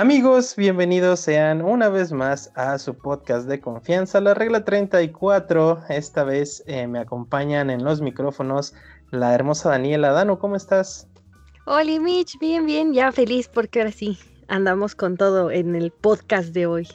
[0.00, 5.82] Amigos, bienvenidos sean una vez más a su podcast de confianza, la regla 34.
[5.90, 8.72] Esta vez eh, me acompañan en los micrófonos
[9.10, 10.12] la hermosa Daniela.
[10.12, 11.06] Dano, ¿cómo estás?
[11.66, 14.18] Hola Mitch, bien, bien, ya feliz porque ahora sí
[14.48, 16.88] andamos con todo en el podcast de hoy.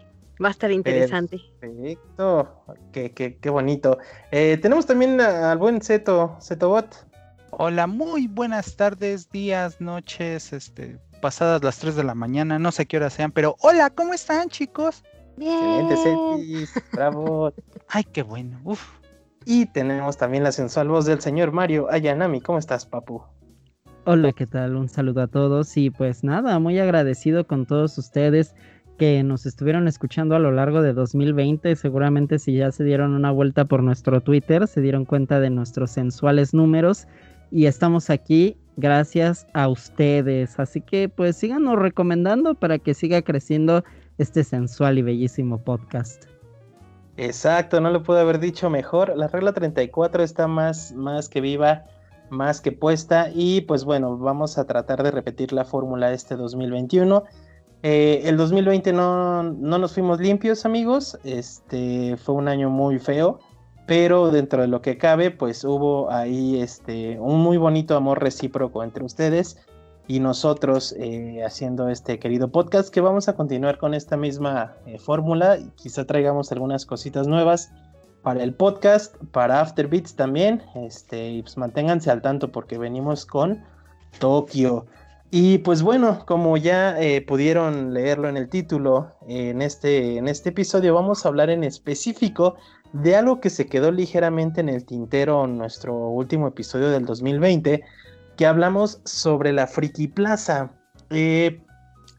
[0.44, 1.40] Va a estar interesante.
[1.60, 4.00] Perfecto, qué, qué, qué bonito.
[4.32, 7.06] Eh, tenemos también al buen Zeto, Zetobot.
[7.52, 12.86] Hola, muy buenas tardes, días, noches, este, pasadas las 3 de la mañana, no sé
[12.86, 15.04] qué hora sean, pero hola, ¿cómo están chicos?
[15.38, 15.88] Bien.
[15.92, 17.54] Excelente, Cetis, bravo.
[17.88, 18.82] Ay, qué bueno, uf.
[19.46, 22.42] Y tenemos también la sensual voz del señor Mario Ayanami.
[22.42, 23.22] ¿Cómo estás, papu?
[24.06, 24.76] Hola, ¿qué tal?
[24.76, 28.56] Un saludo a todos y pues nada, muy agradecido con todos ustedes
[28.98, 31.76] que nos estuvieron escuchando a lo largo de 2020.
[31.76, 35.92] Seguramente si ya se dieron una vuelta por nuestro Twitter, se dieron cuenta de nuestros
[35.92, 37.08] sensuales números
[37.52, 40.60] y estamos aquí gracias a ustedes.
[40.60, 43.84] Así que pues síganos recomendando para que siga creciendo
[44.18, 46.26] este sensual y bellísimo podcast.
[47.18, 49.16] Exacto, no lo pude haber dicho mejor.
[49.16, 51.86] La regla 34 está más, más que viva,
[52.30, 53.30] más que puesta.
[53.34, 57.24] Y pues bueno, vamos a tratar de repetir la fórmula este 2021.
[57.84, 61.18] Eh, el 2020 no, no nos fuimos limpios, amigos.
[61.24, 63.40] Este fue un año muy feo.
[63.86, 68.84] Pero dentro de lo que cabe, pues hubo ahí este, un muy bonito amor recíproco
[68.84, 69.58] entre ustedes
[70.08, 75.00] y nosotros eh, haciendo este querido podcast que vamos a continuar con esta misma eh,
[75.00, 77.72] fórmula quizá traigamos algunas cositas nuevas
[78.26, 83.64] para el podcast, para Afterbeats también, este, y pues manténganse al tanto porque venimos con
[84.18, 84.88] Tokio.
[85.38, 90.48] Y pues bueno, como ya eh, pudieron leerlo en el título, en, este, en este
[90.48, 92.56] episodio vamos a hablar en específico
[92.94, 97.84] de algo que se quedó ligeramente en el tintero en nuestro último episodio del 2020,
[98.38, 100.72] que hablamos sobre la Friki Plaza.
[101.10, 101.62] Eh,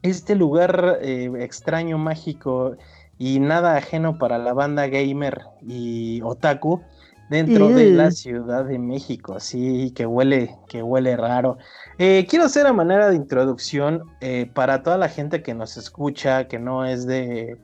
[0.03, 2.77] este lugar eh, extraño, mágico
[3.17, 6.83] y nada ajeno para la banda gamer y otaku
[7.29, 11.57] dentro de la Ciudad de México, así que huele, que huele raro.
[11.97, 14.03] Eh, quiero hacer a manera de introducción
[14.53, 17.57] para toda la gente que nos escucha, que no es de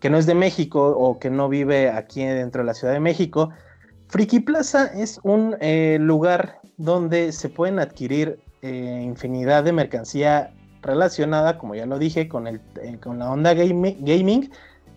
[0.00, 3.00] que no es de México o que no vive aquí dentro de la Ciudad de
[3.00, 3.50] México.
[4.08, 5.56] Friki Plaza es un
[6.00, 12.46] lugar donde se pueden adquirir eh, infinidad de mercancía relacionada, como ya lo dije, con,
[12.46, 14.50] el, eh, con la onda gaming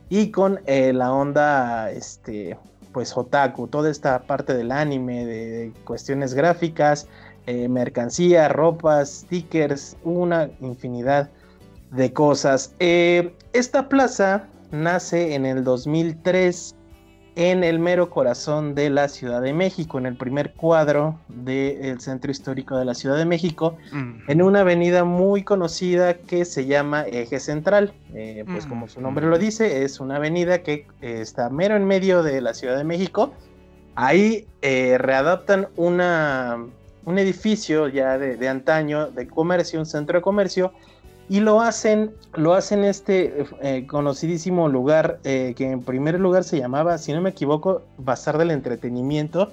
[0.08, 2.58] y con eh, la onda, este,
[2.98, 7.08] pues otaku, toda esta parte del anime, de, cuestiones gráficas,
[7.46, 11.30] mercancía, ropas, stickers, una infinidad
[11.92, 12.74] de cosas.
[12.80, 16.76] esta plaza nace en el 2003
[17.38, 22.32] en el mero corazón de la Ciudad de México, en el primer cuadro del centro
[22.32, 23.78] histórico de la Ciudad de México,
[24.28, 27.94] en una avenida muy conocida que se llama Eje Central.
[28.16, 31.86] Eh, pues como su nombre lo dice, es una avenida que eh, está mero en
[31.86, 33.32] medio de la Ciudad de México.
[33.94, 36.58] Ahí eh, readaptan una,
[37.06, 40.74] un edificio ya de, de antaño de comercio, un centro de comercio,
[41.30, 46.58] y lo hacen, lo hacen este eh, conocidísimo lugar eh, que en primer lugar se
[46.58, 49.52] llamaba, si no me equivoco, Bazar del Entretenimiento.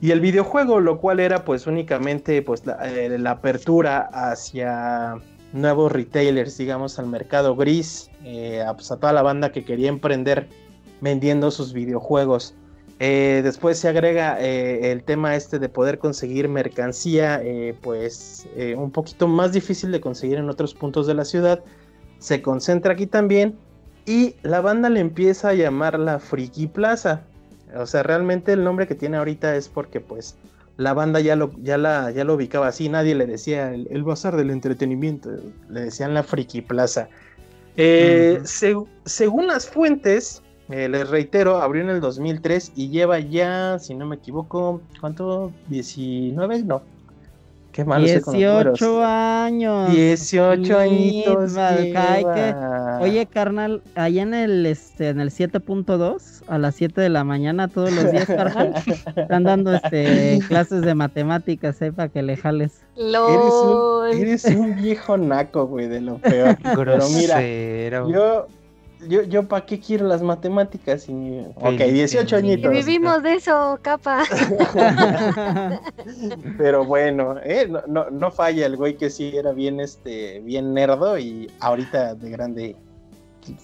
[0.00, 5.16] Y el videojuego, lo cual era pues únicamente pues la, eh, apertura hacia
[5.52, 10.48] nuevos retailers, digamos, al mercado gris, pues, a toda la banda que quería emprender
[11.00, 12.54] vendiendo sus videojuegos.
[13.00, 18.90] Eh, después se agrega eh, el tema este de poder conseguir mercancía, eh, pues un
[18.90, 21.62] poquito más difícil de conseguir en otros puntos de la ciudad.
[22.18, 23.56] Se concentra aquí también
[24.04, 27.22] y la banda le empieza a llamar la Friki Plaza.
[27.76, 30.36] O sea, realmente el nombre que tiene ahorita es porque pues
[30.76, 34.36] la banda ya lo, ya la, ya lo ubicaba así, nadie le decía el, bazar
[34.36, 35.30] del entretenimiento,
[35.68, 37.08] le decían la Friki Plaza.
[37.76, 44.06] según las fuentes, eh, les reitero, abrió en el 2003 y lleva ya, si no
[44.06, 45.50] me equivoco, ¿cuánto?
[45.70, 46.64] ¿19?
[46.64, 46.82] No.
[47.72, 49.90] Qué malo 18 años.
[49.92, 51.56] 18 añitos.
[53.00, 57.68] Oye, carnal, allá en el este en el 7.2 a las 7 de la mañana
[57.68, 58.74] todos los días, carnal,
[59.16, 62.80] están dando este clases de matemáticas, eh, para que le jales.
[62.96, 66.56] Eres un, eres un viejo naco, güey, de lo peor.
[66.74, 67.40] Pero mira,
[68.08, 68.48] yo
[69.06, 71.08] yo, yo ¿para qué quiero las matemáticas?
[71.08, 71.44] Y...
[71.56, 72.70] Ok, 18 añitos.
[72.70, 74.24] vivimos de eso, capa.
[76.58, 81.18] Pero bueno, eh, no, no, falla el güey que sí era bien, este, bien nerdo
[81.18, 82.76] y ahorita de grande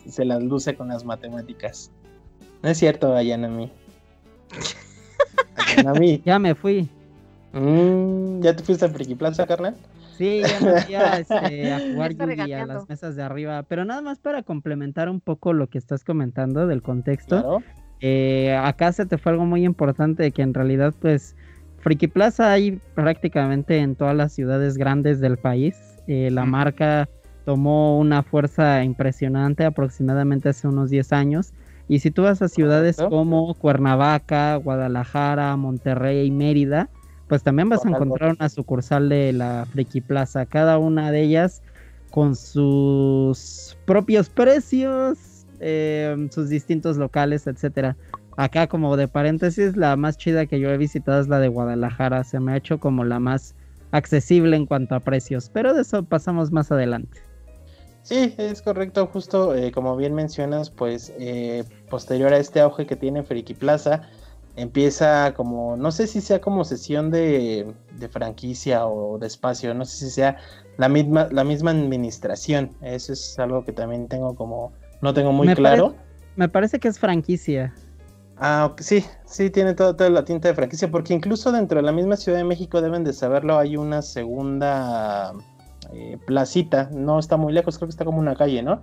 [0.09, 1.91] se las luce con las matemáticas.
[2.63, 3.71] No es cierto, Ayanami.
[5.57, 6.23] Ayanami.
[6.25, 6.89] ya me fui.
[7.53, 9.77] Mm, ¿Ya te fuiste a Friki Plaza, carnal?
[10.16, 13.84] Sí, ya me fui a, este, a jugar Yugi a las mesas de arriba, pero
[13.84, 17.61] nada más para complementar un poco lo que estás comentando del contexto.
[18.00, 21.37] Eh, acá se te fue algo muy importante que en realidad pues
[21.78, 25.76] Friki Plaza hay prácticamente en todas las ciudades grandes del país.
[26.06, 27.08] Eh, la marca
[27.44, 31.52] tomó una fuerza impresionante aproximadamente hace unos 10 años.
[31.87, 36.88] Y si tú vas a ciudades como Cuernavaca, Guadalajara, Monterrey y Mérida,
[37.29, 41.62] pues también vas a encontrar una sucursal de la Friki Plaza, cada una de ellas
[42.11, 47.97] con sus propios precios, em, sus distintos locales, etcétera.
[48.37, 52.25] Acá como de paréntesis, la más chida que yo he visitado es la de Guadalajara,
[52.25, 53.55] se me ha hecho como la más
[53.93, 57.21] accesible en cuanto a precios, pero de eso pasamos más adelante.
[58.03, 62.97] Sí, es correcto, justo eh, como bien mencionas, pues eh, posterior a este auge que
[62.97, 64.03] tiene Friki Plaza,
[64.56, 67.75] empieza como, no sé si sea como sesión de,
[68.11, 70.37] franquicia o de espacio, no sé si sea
[70.77, 75.53] la misma, la misma administración, eso es algo que también tengo como, no tengo muy
[75.55, 75.95] claro.
[76.37, 77.75] me parece que es franquicia.
[78.37, 82.17] Ah, sí, sí, tiene toda la tinta de franquicia, porque incluso dentro de la misma
[82.17, 85.33] Ciudad de México deben de saberlo, hay una segunda
[85.93, 88.81] eh, placita, no está muy lejos, creo que está como una calle, ¿no?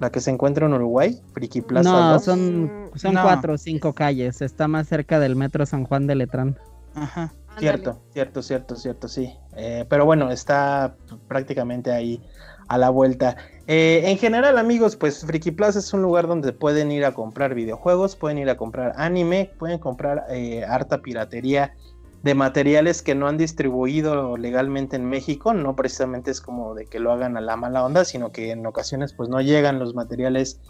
[0.00, 1.88] La que se encuentra en Uruguay, Friki Plaza.
[1.88, 6.14] No, son, son cuatro o cinco calles, está más cerca del metro San Juan de
[6.16, 6.58] Letrán.
[6.94, 7.32] Ajá.
[7.58, 9.34] Cierto, cierto, cierto, cierto, sí.
[9.56, 10.96] Eh, pero bueno, está
[11.28, 12.22] prácticamente ahí
[12.68, 13.36] a la vuelta.
[13.66, 17.54] Eh, en general, amigos, pues Friki Plaza es un lugar donde pueden ir a comprar
[17.54, 20.24] videojuegos, pueden ir a comprar anime, pueden comprar
[20.66, 21.74] harta piratería
[22.22, 26.98] de materiales que no han distribuido legalmente en México, no precisamente es como de que
[26.98, 30.60] lo hagan a la mala onda, sino que en ocasiones pues no llegan los materiales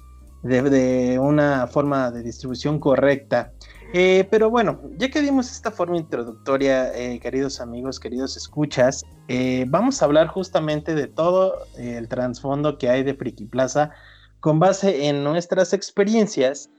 [0.42, 3.52] de, una forma de distribución correcta.
[3.92, 9.64] Eh, pero bueno, ya que dimos esta forma introductoria, eh, queridos amigos, queridos escuchas, eh,
[9.68, 13.90] vamos a hablar justamente de todo el trasfondo que hay de Friki Plaza
[14.38, 16.70] con base en nuestras experiencias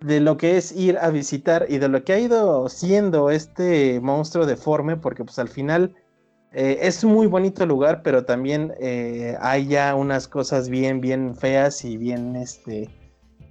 [0.00, 4.00] de lo que es ir a visitar y de lo que ha ido siendo este
[4.00, 5.94] monstruo deforme, porque pues al final
[6.52, 11.34] eh, es un muy bonito lugar, pero también eh, hay ya unas cosas bien, bien
[11.34, 12.88] feas y bien, este,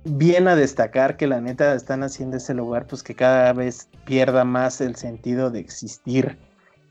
[0.06, 4.46] bien a destacar que la neta están haciendo ese lugar, pues que cada vez pierda
[4.46, 6.38] más el sentido de existir.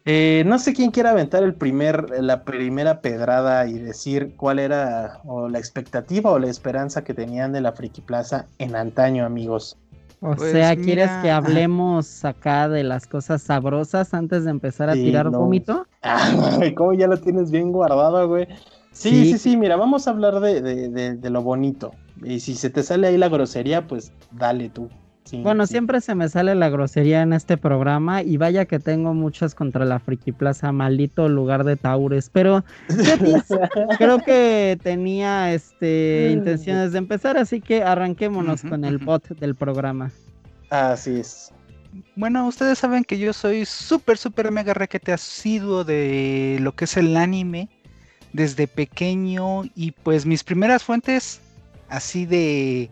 [0.04, 5.20] Eh, no sé quién quiere aventar el primer, la primera pedrada y decir cuál era
[5.24, 9.76] o la expectativa o la esperanza que tenían de la Friki Plaza en antaño, amigos.
[10.20, 14.94] O pues sea, ¿quieres que hablemos acá de las cosas sabrosas antes de empezar a
[14.94, 15.86] tirar vómito?
[16.02, 18.48] Ay, ¿Cómo ya lo tienes bien guardado, güey?
[18.92, 21.92] Sí, sí, sí, mira, vamos a hablar de, de, de lo bonito.
[22.22, 24.88] Y si se te sale ahí la grosería, pues dale tú
[25.30, 29.54] bueno, siempre se me sale la grosería en este programa y vaya que tengo muchas
[29.54, 32.64] contra la Friki Plaza, maldito lugar de Taures, pero
[33.98, 40.10] creo que tenía este intenciones de empezar, así que arranquémonos con el bot del programa.
[40.70, 41.52] Así es.
[42.16, 46.96] Bueno, ustedes saben que yo soy súper, súper mega requete asiduo de lo que es
[46.96, 47.68] el anime
[48.32, 51.40] desde pequeño y pues mis primeras fuentes
[51.88, 52.90] así de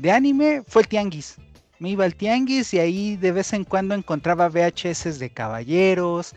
[0.00, 1.36] de anime fue el tianguis.
[1.78, 6.34] Me iba al tianguis y ahí de vez en cuando encontraba VHS de caballeros,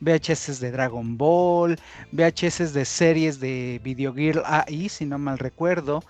[0.00, 1.78] VHS de Dragon Ball,
[2.12, 6.04] VHS de series de Video Girl AI, si no mal recuerdo,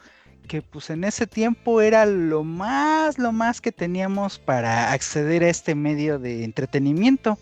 [0.48, 5.48] que pues en ese tiempo era lo más, lo más que teníamos para acceder a
[5.48, 7.38] este medio de entretenimiento.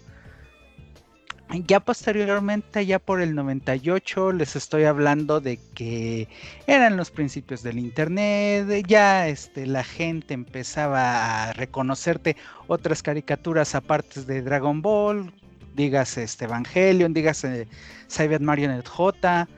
[1.50, 6.26] Ya posteriormente, ya por el 98, les estoy hablando de que
[6.66, 12.36] eran los principios del internet, ya este, la gente empezaba a reconocerte
[12.66, 15.32] otras caricaturas aparte de Dragon Ball,
[15.74, 17.68] digas este Evangelion, digas eh,
[18.10, 19.48] Cyber Marionette J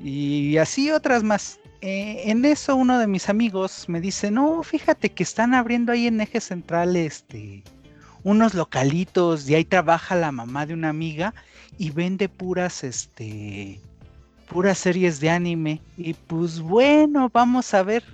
[0.00, 1.58] y así otras más.
[1.80, 6.06] Eh, en eso uno de mis amigos me dice, no, fíjate que están abriendo ahí
[6.06, 7.64] en eje central este
[8.24, 11.34] unos localitos y ahí trabaja la mamá de una amiga
[11.78, 13.80] y vende puras, este,
[14.48, 15.80] puras series de anime.
[15.96, 18.04] Y pues bueno, vamos a ver.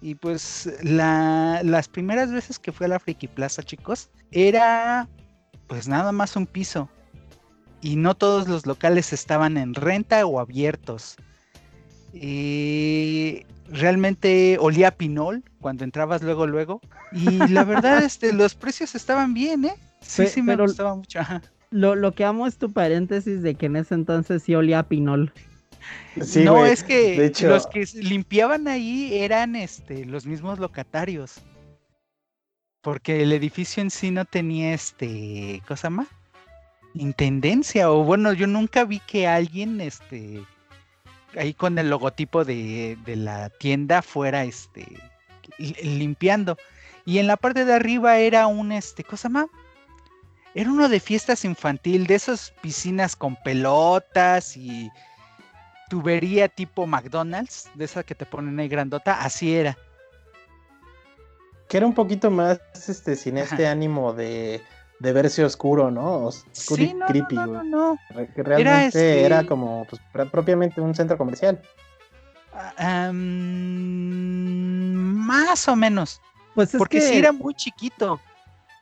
[0.00, 5.08] Y pues las primeras veces que fui a la Friki Plaza, chicos, era
[5.68, 6.88] pues nada más un piso.
[7.80, 11.16] Y no todos los locales estaban en renta o abiertos.
[12.12, 16.82] Y realmente olía a pinol cuando entrabas luego, luego.
[17.12, 19.74] Y la verdad, este, los precios estaban bien, ¿eh?
[20.02, 21.20] Sí, sí, me gustaba mucho.
[21.70, 24.88] Lo, lo que amo es tu paréntesis de que en ese entonces sí olía a
[24.88, 25.32] pinol.
[26.44, 31.40] no, es que los que limpiaban ahí eran este, los mismos locatarios.
[32.82, 35.62] Porque el edificio en sí no tenía este.
[35.66, 36.08] ¿Cosa más?
[36.94, 37.90] en tendencia.
[37.90, 40.42] O bueno, yo nunca vi que alguien, este,
[41.36, 44.86] ahí con el logotipo de, de la tienda fuera, este,
[45.58, 46.56] limpiando.
[47.04, 49.46] Y en la parte de arriba era un, este, cosa más.
[50.54, 54.90] Era uno de fiestas infantil, de esas piscinas con pelotas y
[55.88, 59.76] tubería tipo McDonald's, de esa que te ponen ahí grandota, así era.
[61.68, 64.62] Que era un poquito más, este, sin este ánimo de,
[64.98, 66.26] de verse oscuro, ¿no?
[66.26, 67.34] Oscuro sí, no, creepy.
[67.34, 67.98] No, no,
[68.36, 71.60] realmente era, este como pues, propiamente un centro comercial.
[72.52, 73.12] Ah, más
[75.68, 76.20] o menos.
[76.54, 78.20] Pues es porque sí era muy chiquito.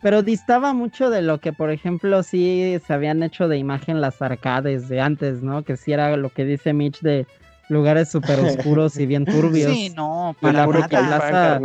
[0.03, 4.21] Pero distaba mucho de lo que, por ejemplo, sí se habían hecho de imagen las
[4.23, 5.63] arcades de antes, ¿no?
[5.63, 7.27] Que sí era lo que dice Mitch de
[7.69, 9.77] lugares súper oscuros y bien turbios.
[9.77, 11.61] Sí, no, para puro plaza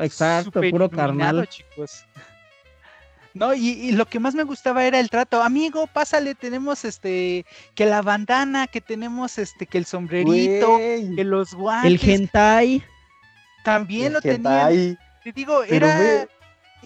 [0.00, 1.48] exacto, puro carnal.
[1.48, 2.04] Chicos.
[3.38, 5.42] No, y, lo que más me gustaba era el trato.
[5.42, 11.54] Amigo, pásale, tenemos este, que la bandana, que tenemos este, que el sombrerito, que los
[11.54, 12.02] guantes.
[12.02, 12.82] El hentai.
[13.64, 14.68] También lo tenía.
[15.22, 16.28] Te digo, era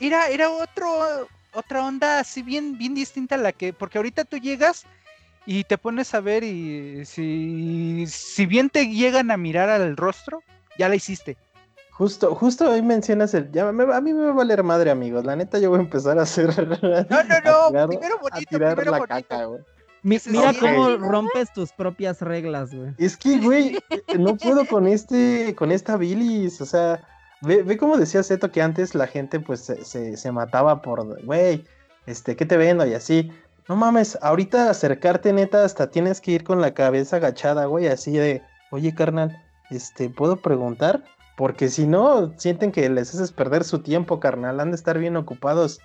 [0.01, 4.39] era, era otro, otra onda así bien, bien distinta a la que, porque ahorita tú
[4.39, 4.85] llegas
[5.47, 10.43] y te pones a ver y si, si bien te llegan a mirar al rostro,
[10.79, 11.37] ya la hiciste.
[11.93, 13.51] Justo, justo hoy mencionas el.
[13.53, 15.25] Ya, a mí me va a valer madre, amigos.
[15.25, 16.49] La neta, yo voy a empezar a hacer.
[16.57, 17.01] No, no,
[17.73, 17.89] no.
[17.89, 19.07] primero bonito, primero bonito.
[19.07, 19.49] Caca,
[20.03, 22.95] mira cómo rompes tus propias reglas, güey.
[22.97, 23.79] Es que, güey,
[24.19, 26.61] no puedo con este, con esta bilis.
[26.61, 27.01] O sea,
[27.43, 31.65] Ve, ve como decía Zeto que antes la gente pues se, se, mataba por, güey,
[32.07, 32.87] este, ¿qué te vendo?
[32.87, 33.33] Y así.
[33.69, 38.13] No mames, ahorita acercarte neta hasta tienes que ir con la cabeza agachada, güey, así
[38.13, 41.05] de, oye carnal, este, ¿puedo preguntar?
[41.41, 45.17] Porque si no, sienten que les haces perder su tiempo, carnal, han de estar bien
[45.17, 45.81] ocupados,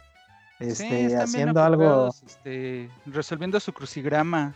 [0.60, 2.10] este, haciendo algo.
[2.26, 4.54] Este, resolviendo su crucigrama.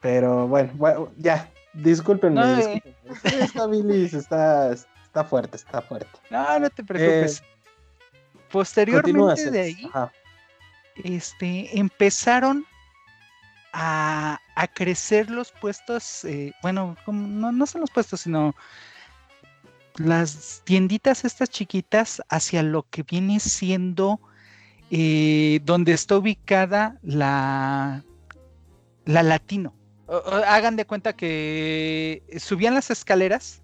[0.00, 2.82] Pero bueno, bueno ya, discúlpenme, eh.
[3.22, 6.10] Esta bilis está, está fuerte, está fuerte.
[6.30, 7.40] No, no te preocupes.
[7.40, 7.44] Eh,
[8.50, 9.90] Posteriormente de ahí,
[10.96, 12.66] este, empezaron
[13.72, 14.40] a,
[14.74, 18.52] crecer los puestos, eh, bueno, no, no son los puestos, sino
[19.96, 24.20] las tienditas estas chiquitas hacia lo que viene siendo
[24.90, 28.04] eh, donde está ubicada la,
[29.04, 29.74] la latino.
[30.46, 33.62] hagan de cuenta que subían las escaleras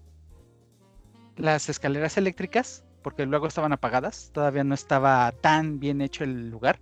[1.41, 6.79] las escaleras eléctricas, porque luego estaban apagadas, todavía no estaba tan bien hecho el lugar.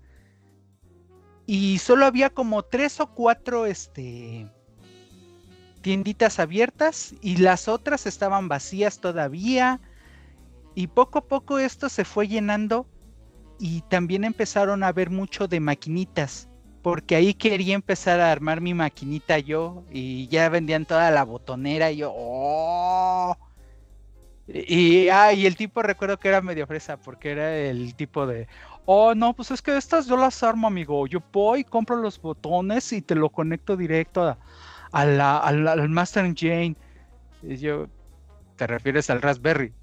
[1.45, 4.47] Y solo había como tres o cuatro este,
[5.81, 9.79] tienditas abiertas y las otras estaban vacías todavía.
[10.75, 12.85] Y poco a poco esto se fue llenando
[13.59, 16.47] y también empezaron a ver mucho de maquinitas,
[16.81, 21.91] porque ahí quería empezar a armar mi maquinita yo y ya vendían toda la botonera
[21.91, 23.37] y yo, ¡oh!
[24.47, 28.47] Y, ah, y el tipo recuerdo que era medio fresa, porque era el tipo de,
[28.85, 31.05] oh, no, pues es que estas yo las armo, amigo.
[31.05, 34.35] Yo voy, compro los botones y te lo conecto directo
[34.91, 36.75] la, al Master Engine.
[37.41, 37.87] Y yo,
[38.55, 39.73] ¿te refieres al Raspberry?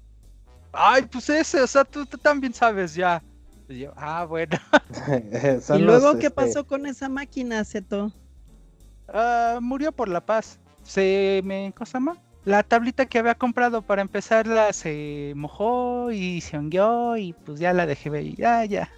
[0.73, 3.23] Ay, pues ese, o sea, tú, también sabes ya.
[3.67, 4.57] Y yo, ah, bueno.
[5.75, 8.11] ¿Y luego qué este pasó con esa máquina, Zeto?
[9.07, 10.59] Uh, murió por la paz.
[10.83, 12.17] Se me, ¿cosa más?
[12.47, 17.73] la tablita que había comprado para empezarla se mojó y se hongueó y pues ya
[17.73, 18.89] la dejé ver ya, ya.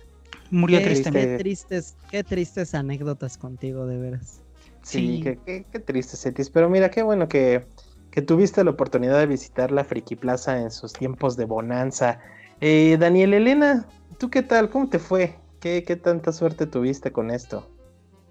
[0.51, 1.31] Murió qué, tristemente.
[1.31, 4.43] Qué tristes, qué tristes anécdotas contigo, de veras.
[4.81, 6.49] Sí, Qué, qué, triste, Cetis.
[6.49, 7.65] Pero mira, qué bueno que,
[8.11, 12.19] que, tuviste la oportunidad de visitar la Friki Plaza en sus tiempos de bonanza.
[12.61, 13.85] Eh, Daniel Elena,
[14.17, 14.69] ¿tú qué tal?
[14.69, 15.35] ¿Cómo te fue?
[15.59, 17.67] ¿Qué, ¿Qué tanta suerte tuviste con esto?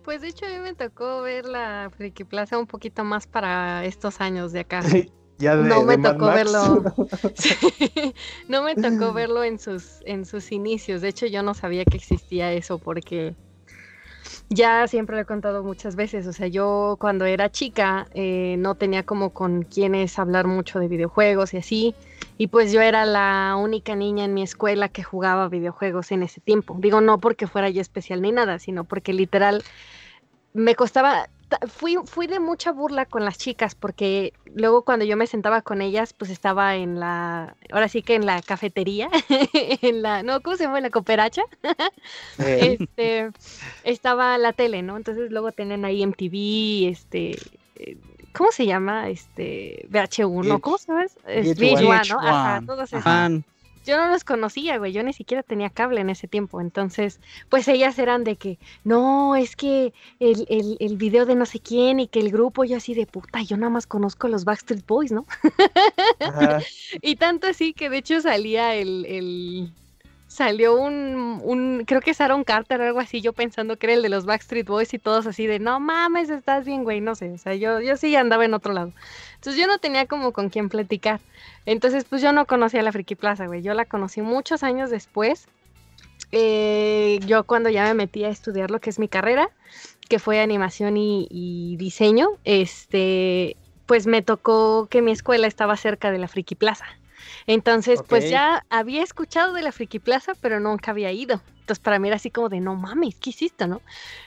[0.04, 3.84] Pues de hecho a mí me tocó ver la Friki Plaza un poquito más para
[3.84, 4.80] estos años de acá.
[5.38, 6.82] ya no me tocó verlo.
[8.48, 11.02] no me tocó verlo en sus, en sus inicios.
[11.02, 13.36] De hecho, yo no sabía que existía eso porque
[14.48, 16.26] ya siempre lo he contado muchas veces.
[16.26, 20.88] O sea, yo cuando era chica eh, no tenía como con quienes hablar mucho de
[20.88, 21.94] videojuegos y así.
[22.36, 26.40] Y pues yo era la única niña en mi escuela que jugaba videojuegos en ese
[26.40, 26.76] tiempo.
[26.78, 29.62] Digo, no porque fuera yo especial ni nada, sino porque literal
[30.54, 31.28] me costaba,
[31.68, 35.82] fui, fui de mucha burla con las chicas porque luego cuando yo me sentaba con
[35.82, 39.08] ellas, pues estaba en la, ahora sí que en la cafetería,
[39.82, 40.80] en la, no, ¿cómo se llama?
[40.80, 41.42] La cooperacha.
[42.38, 43.30] este,
[43.84, 44.96] estaba la tele, ¿no?
[44.96, 47.38] Entonces luego tienen ahí MTV, este,
[47.76, 47.96] eh,
[48.32, 49.08] ¿cómo se llama?
[49.08, 51.06] Este, VH1, ¿cómo se llama?
[51.26, 52.20] VH1, ¿no?
[52.20, 53.04] Ajá, todos esos.
[53.84, 57.68] Yo no los conocía, güey, yo ni siquiera tenía cable en ese tiempo, entonces, pues
[57.68, 62.00] ellas eran de que, no, es que el, el, el video de no sé quién
[62.00, 65.12] y que el grupo, yo así de puta, yo nada más conozco los Backstreet Boys,
[65.12, 65.26] ¿no?
[67.02, 69.72] y tanto así que de hecho salía el, el
[70.28, 73.94] salió un, un, creo que es Aaron Carter o algo así, yo pensando que era
[73.94, 77.14] el de los Backstreet Boys y todos así de, no mames, estás bien, güey, no
[77.14, 78.92] sé, o sea, yo, yo sí andaba en otro lado.
[79.34, 81.20] Entonces yo no tenía como con quién platicar.
[81.64, 85.48] Entonces, pues yo no conocía la Friki Plaza, güey, yo la conocí muchos años después.
[86.30, 89.48] Eh, yo cuando ya me metí a estudiar lo que es mi carrera,
[90.10, 93.56] que fue animación y, y diseño, este,
[93.86, 96.84] pues me tocó que mi escuela estaba cerca de la Friki Plaza.
[97.48, 101.40] Entonces, pues ya había escuchado de la Friki Plaza, pero nunca había ido.
[101.60, 103.80] Entonces, para mí era así como de, no mames, ¿qué hiciste, no?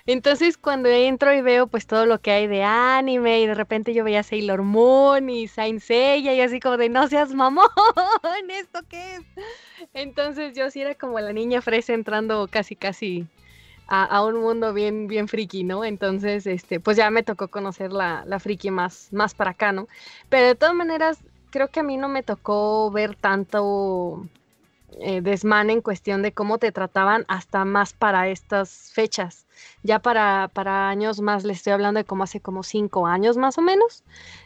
[0.08, 3.94] Entonces, cuando entro y veo pues todo lo que hay de anime y de repente
[3.94, 7.68] yo veía Sailor Moon y Saint Seiya y así como de, no seas mamón,
[8.50, 9.22] ¿esto qué es?
[9.94, 13.28] Entonces, yo sí era como la niña fresa entrando casi, casi
[13.88, 15.86] a, a un mundo bien, bien friki, ¿no?
[15.86, 19.88] Entonces, este, pues ya me tocó conocer la, la friki más, más para acá, ¿no?
[20.30, 21.20] Pero de todas maneras,
[21.51, 24.25] creo que a mí no me tocó ver tanto
[25.00, 29.46] eh, desmane en cuestión de cómo te trataban hasta más para estas fechas.
[29.84, 33.58] Ya para, para años más, le estoy hablando de como hace como cinco años más
[33.58, 34.03] o menos.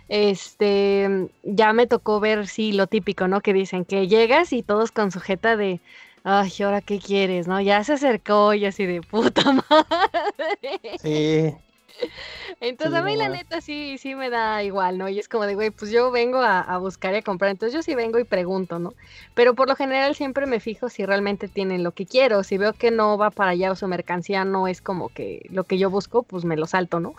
[0.08, 3.42] Este, ya me tocó ver, sí, lo típico, ¿no?
[3.42, 5.82] Que dicen que llegas y todos con sujeta de,
[6.24, 7.60] ay, ¿y ahora qué quieres, no?
[7.60, 10.80] Ya se acercó y así de puta madre.
[11.02, 11.56] Sí,
[12.60, 15.10] Entonces Sí, a mí la neta sí, sí me da igual, ¿no?
[15.10, 17.74] Y es como de, güey, pues yo vengo a, a buscar y a comprar, entonces
[17.74, 18.94] yo sí vengo y pregunto, ¿no?
[19.34, 22.74] Pero por lo general siempre me fijo si realmente tienen lo que quiero, si veo
[22.74, 25.90] que no va para allá o su mercancía no es como que lo que yo
[25.90, 27.14] busco, pues me lo salto, ¿no?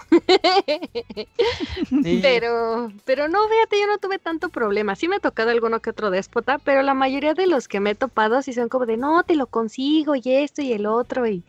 [2.03, 2.21] sí.
[2.23, 4.97] Pero, pero no, fíjate, yo no tuve tanto problema.
[4.97, 7.91] Sí me ha tocado alguno que otro déspota, pero la mayoría de los que me
[7.91, 11.27] he topado sí son como de, no, te lo consigo y esto y el otro
[11.27, 11.45] y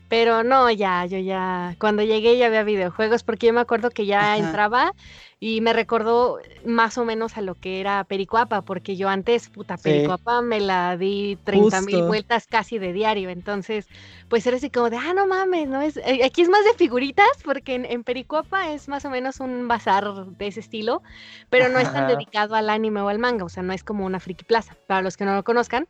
[0.09, 4.05] Pero no, ya, yo ya, cuando llegué ya había videojuegos, porque yo me acuerdo que
[4.05, 4.37] ya Ajá.
[4.37, 4.93] entraba
[5.39, 9.77] y me recordó más o menos a lo que era Pericuapa, porque yo antes, puta,
[9.77, 9.83] Sí.
[9.83, 13.87] Pericuapa me la di 30 mil vueltas casi de diario, entonces,
[14.29, 15.81] pues era así como de, ah, no mames, ¿no?
[15.81, 19.39] Es, eh, aquí es más de figuritas, porque en, en Pericuapa es más o menos
[19.41, 21.01] un bazar de ese estilo,
[21.49, 24.05] pero no es tan dedicado al anime o al manga, o sea, no es como
[24.05, 25.87] una friki plaza, para los que no lo conozcan.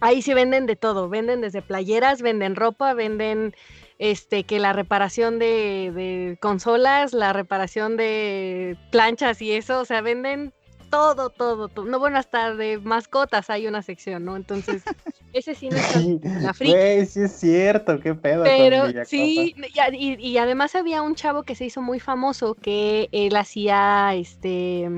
[0.00, 3.54] Ahí sí venden de todo, venden desde playeras, venden ropa, venden
[3.98, 10.00] este que la reparación de, de consolas, la reparación de planchas y eso, o sea,
[10.00, 10.54] venden
[10.88, 11.84] todo, todo, todo.
[11.84, 14.36] No, bueno, hasta de mascotas hay una sección, ¿no?
[14.36, 14.82] Entonces,
[15.34, 16.72] ese sí no es tan- Sí, la friki.
[16.74, 18.42] Güey, sí es cierto, qué pedo.
[18.44, 19.54] Pero sí,
[19.92, 24.88] y- y además había un chavo que se hizo muy famoso que él hacía este.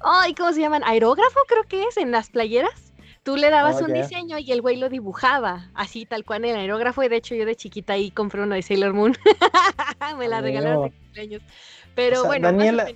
[0.00, 0.82] Ay, ¿cómo se llaman?
[0.84, 2.87] Aerógrafo, creo que es, en las playeras.
[3.28, 6.52] Tú le dabas Oh, un diseño y el güey lo dibujaba, así tal cual en
[6.52, 7.02] el aerógrafo.
[7.02, 9.14] Y de hecho, yo de chiquita ahí compré uno de Sailor Moon.
[10.18, 11.42] Me la A regalaron de cumpleaños.
[11.94, 12.88] Pero O sea, bueno, Daniela-.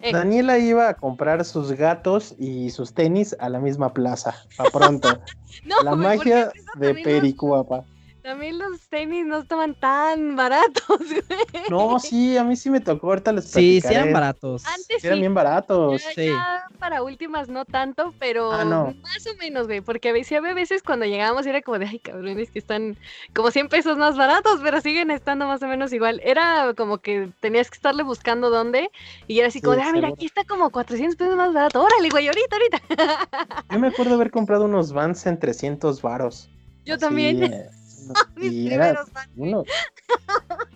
[0.00, 4.64] Eh, Daniela iba a comprar sus gatos y sus tenis a la misma plaza, a
[4.70, 5.08] pronto.
[5.64, 7.84] no, la magia de Pericuapa.
[8.24, 11.64] También los tenis no estaban tan baratos, güey.
[11.68, 14.64] No, sí, a mí sí me tocó, ahorita les Sí, sí eran baratos.
[14.64, 16.02] Antes Sí eran sí, bien baratos.
[16.02, 16.26] Ya, Sí.
[16.28, 18.86] ya para últimas no tanto, pero Ah, no.
[19.02, 21.98] más o menos, güey, porque a veces, había veces cuando llegábamos era como de, ay,
[21.98, 22.96] cabrones, que están
[23.34, 26.22] como 100 pesos más baratos, pero siguen estando más o menos igual.
[26.24, 28.90] Era como que tenías que estarle buscando dónde,
[29.26, 30.14] y era así como Sí, de, ah, mira, seguro.
[30.14, 33.62] aquí está como 400 pesos más barato, órale, güey, ahorita, ahorita.
[33.70, 36.48] Yo me acuerdo haber comprado unos Vans en 300 varos.
[36.86, 37.68] Yo Así, también, eh,
[38.36, 39.64] mis y primeros uno.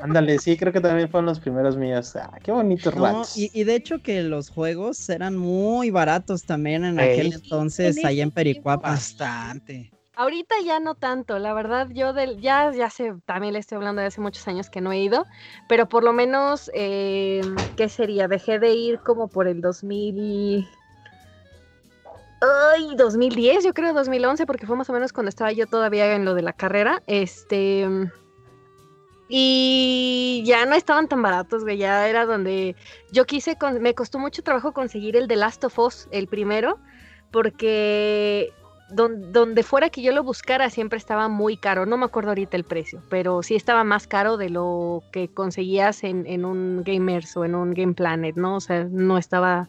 [0.01, 2.15] Ándale, sí, creo que también fueron los primeros míos.
[2.17, 6.85] Ah, qué bonitos No, y, y de hecho que los juegos eran muy baratos también
[6.85, 7.11] en Ey.
[7.11, 8.31] aquel entonces en allá en.
[8.31, 8.91] Pericuapa.
[8.91, 9.91] Bastante.
[10.15, 14.01] Ahorita ya no tanto, la verdad, yo del, ya, ya sé, también le estoy hablando
[14.01, 15.27] de hace muchos años que no he ido,
[15.69, 17.45] pero por lo menos, eh,
[17.77, 18.27] ¿qué sería?
[18.27, 20.69] Dejé de ir como por el 2000,
[22.41, 26.25] Ay, 2010, yo creo 2011, porque fue más o menos cuando estaba yo todavía en
[26.25, 27.03] lo de la carrera.
[27.07, 27.87] Este.
[29.29, 31.79] Y ya no estaban tan baratos, güey.
[31.79, 32.77] Ya era donde
[33.13, 33.57] yo quise.
[33.81, 36.79] me costó mucho trabajo conseguir el de Last of Us, el primero,
[37.33, 38.53] porque
[38.91, 41.85] donde fuera que yo lo buscara siempre estaba muy caro.
[41.87, 46.05] No me acuerdo ahorita el precio, pero sí estaba más caro de lo que conseguías
[46.05, 48.57] en, en un Gamers o en un Game Planet, ¿no?
[48.57, 49.69] O sea, no estaba,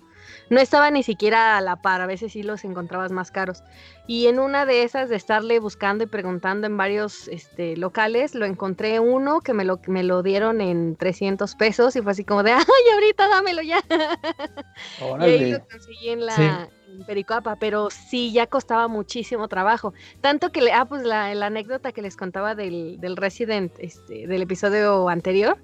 [0.50, 2.02] no estaba ni siquiera a la par.
[2.02, 3.64] A veces sí los encontrabas más caros.
[4.08, 8.46] Y en una de esas de estarle buscando y preguntando en varios este, locales, lo
[8.46, 12.44] encontré uno que me lo, me lo dieron en 300 pesos y fue así como
[12.44, 12.64] de, ay,
[12.94, 13.84] ahorita dámelo ya.
[15.20, 16.70] y ahí lo conseguí en la,
[17.06, 19.94] Pericuapa, pero sí ya costaba muchísimo trabajo.
[20.22, 24.42] Tanto que, le, ah, pues la, anécdota que les contaba del, del Resident, este, del
[24.42, 25.58] episodio anterior,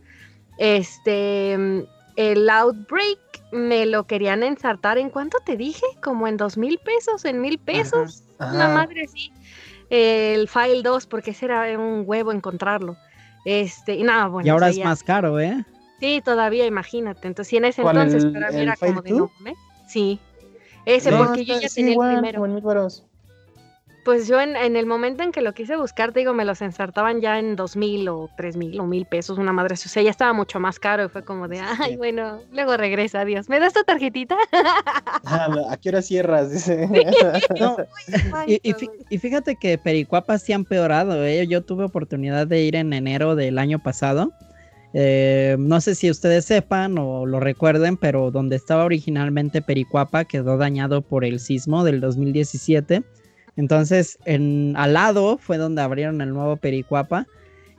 [0.57, 3.19] este, el Outbreak
[3.51, 5.85] me lo querían ensartar, ¿en cuánto te dije?
[6.03, 8.23] Como en dos mil pesos, en mil pesos.
[8.39, 9.31] Una madre sí.
[9.89, 12.97] El File 2, porque ese era un huevo encontrarlo.
[13.45, 14.47] Este, y nada, bueno.
[14.47, 15.63] Y ahora es más caro, ¿eh?
[15.99, 17.27] Sí, todavía, imagínate.
[17.27, 19.53] Entonces, sí, en ese entonces, pero era como de no, ¿eh?
[19.87, 20.19] Sí.
[20.85, 22.87] Ese, porque yo ya tenía el primero.
[24.05, 27.21] Pues yo en, el momento en que lo quise buscar, te digo, me los ensartaban
[27.21, 29.73] ya en dos mil o tres mil o mil pesos, una madre.
[29.73, 33.21] O sea, ya estaba mucho más caro y fue como de, ay, bueno, luego regresa,
[33.21, 33.49] adiós.
[33.49, 34.37] ¿Me das tu tarjetita?
[35.25, 36.51] Ah, ¿A qué hora cierras?
[36.51, 36.87] Dice.
[39.09, 41.47] y, fíjate que Pericuapa sí han empeorado, ¿eh?
[41.47, 44.31] Yo tuve oportunidad de ir en enero del año pasado
[44.97, 50.55] eh, no sé si ustedes sepan o lo recuerden, pero donde estaba originalmente Pericuapa quedó
[50.55, 53.03] dañado por el sismo del 2017.
[53.57, 57.27] Entonces, en, al lado fue donde abrieron el nuevo Pericuapa.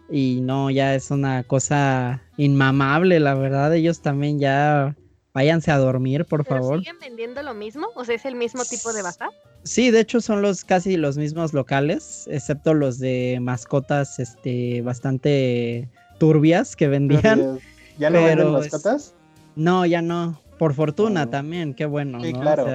[0.09, 3.75] Y no, ya es una cosa inmamable, la verdad.
[3.75, 4.95] Ellos también ya
[5.35, 6.79] váyanse a dormir, por favor.
[6.79, 7.89] ¿Siguen vendiendo lo mismo?
[7.95, 9.31] O sea, es el mismo tipo de bazar.
[9.65, 15.91] Sí, de hecho son los casi los mismos locales, excepto los de mascotas, este, bastante
[16.19, 17.59] turbias que vendían.
[17.99, 19.15] ¿Ya no venden mascotas?
[19.57, 20.41] No, ya no.
[20.59, 21.29] Por fortuna oh.
[21.29, 22.23] también, qué bueno.
[22.23, 22.67] Sí, claro.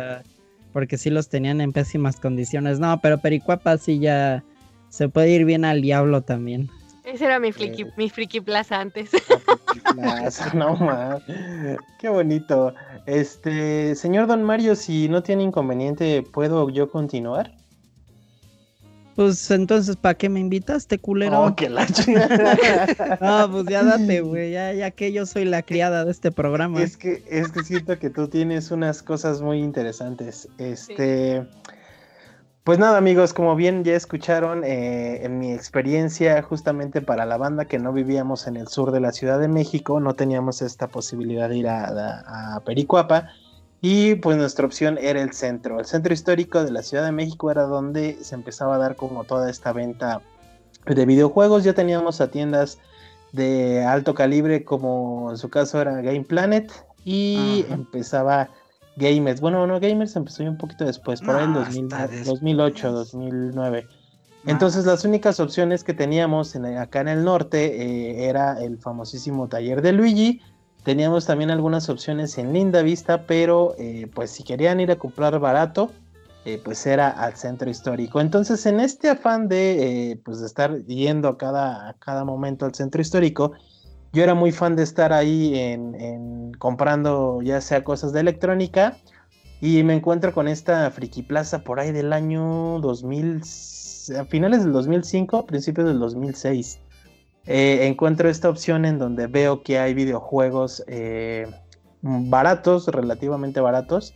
[0.74, 2.80] Porque sí los tenían en pésimas condiciones.
[2.80, 4.44] No, pero Pericuapa sí ya
[4.90, 6.70] se puede ir bien al diablo también.
[7.04, 9.10] Ese era mi friki, mi friki plaza antes.
[9.96, 11.22] Plaza, no más.
[12.00, 12.74] Qué bonito.
[13.08, 17.52] Este, señor Don Mario, si no tiene inconveniente, ¿puedo yo continuar?
[19.16, 21.42] Pues entonces, ¿para qué me invitaste, culero?
[21.42, 21.86] Oh, que la
[23.22, 26.82] No, pues ya date, güey, ya, ya que yo soy la criada de este programa.
[26.82, 30.48] Es que, es que siento que tú tienes unas cosas muy interesantes.
[30.58, 31.46] Este.
[32.64, 37.66] Pues nada, amigos, como bien ya escucharon, eh, en mi experiencia, justamente para la banda
[37.66, 41.50] que no vivíamos en el sur de la Ciudad de México, no teníamos esta posibilidad
[41.50, 43.32] de ir a, a Pericuapa
[43.82, 45.80] y pues nuestra opción era el centro.
[45.80, 49.24] El centro histórico de la Ciudad de México era donde se empezaba a dar como
[49.24, 50.22] toda esta venta
[50.86, 51.64] de videojuegos.
[51.64, 52.78] Ya teníamos a tiendas
[53.32, 56.72] de alto calibre como en su caso era Game Planet
[57.06, 58.50] y empezaba
[58.98, 59.42] Gamers.
[59.42, 61.90] Bueno, no, Gamers empezó un poquito después, por ahí en
[62.26, 63.88] 2008, 2009.
[64.46, 69.82] Entonces las únicas opciones que teníamos acá en el norte eh, era el famosísimo taller
[69.82, 70.42] de Luigi
[70.84, 75.38] Teníamos también algunas opciones en Linda Vista, pero eh, pues si querían ir a comprar
[75.40, 75.92] barato,
[76.44, 78.20] eh, pues era al centro histórico.
[78.20, 83.00] Entonces, en este afán de, eh, pues estar yendo a cada, cada momento al centro
[83.00, 83.52] histórico,
[84.12, 88.98] yo era muy fan de estar ahí en, comprando ya sea cosas de electrónica
[89.62, 93.42] y me encuentro con esta Friki Plaza por ahí del año 2000,
[94.20, 96.80] a finales del 2005, principios del 2006.
[97.46, 101.48] Eh, encuentro esta opción en donde veo que hay videojuegos eh,
[102.02, 104.14] baratos, relativamente baratos,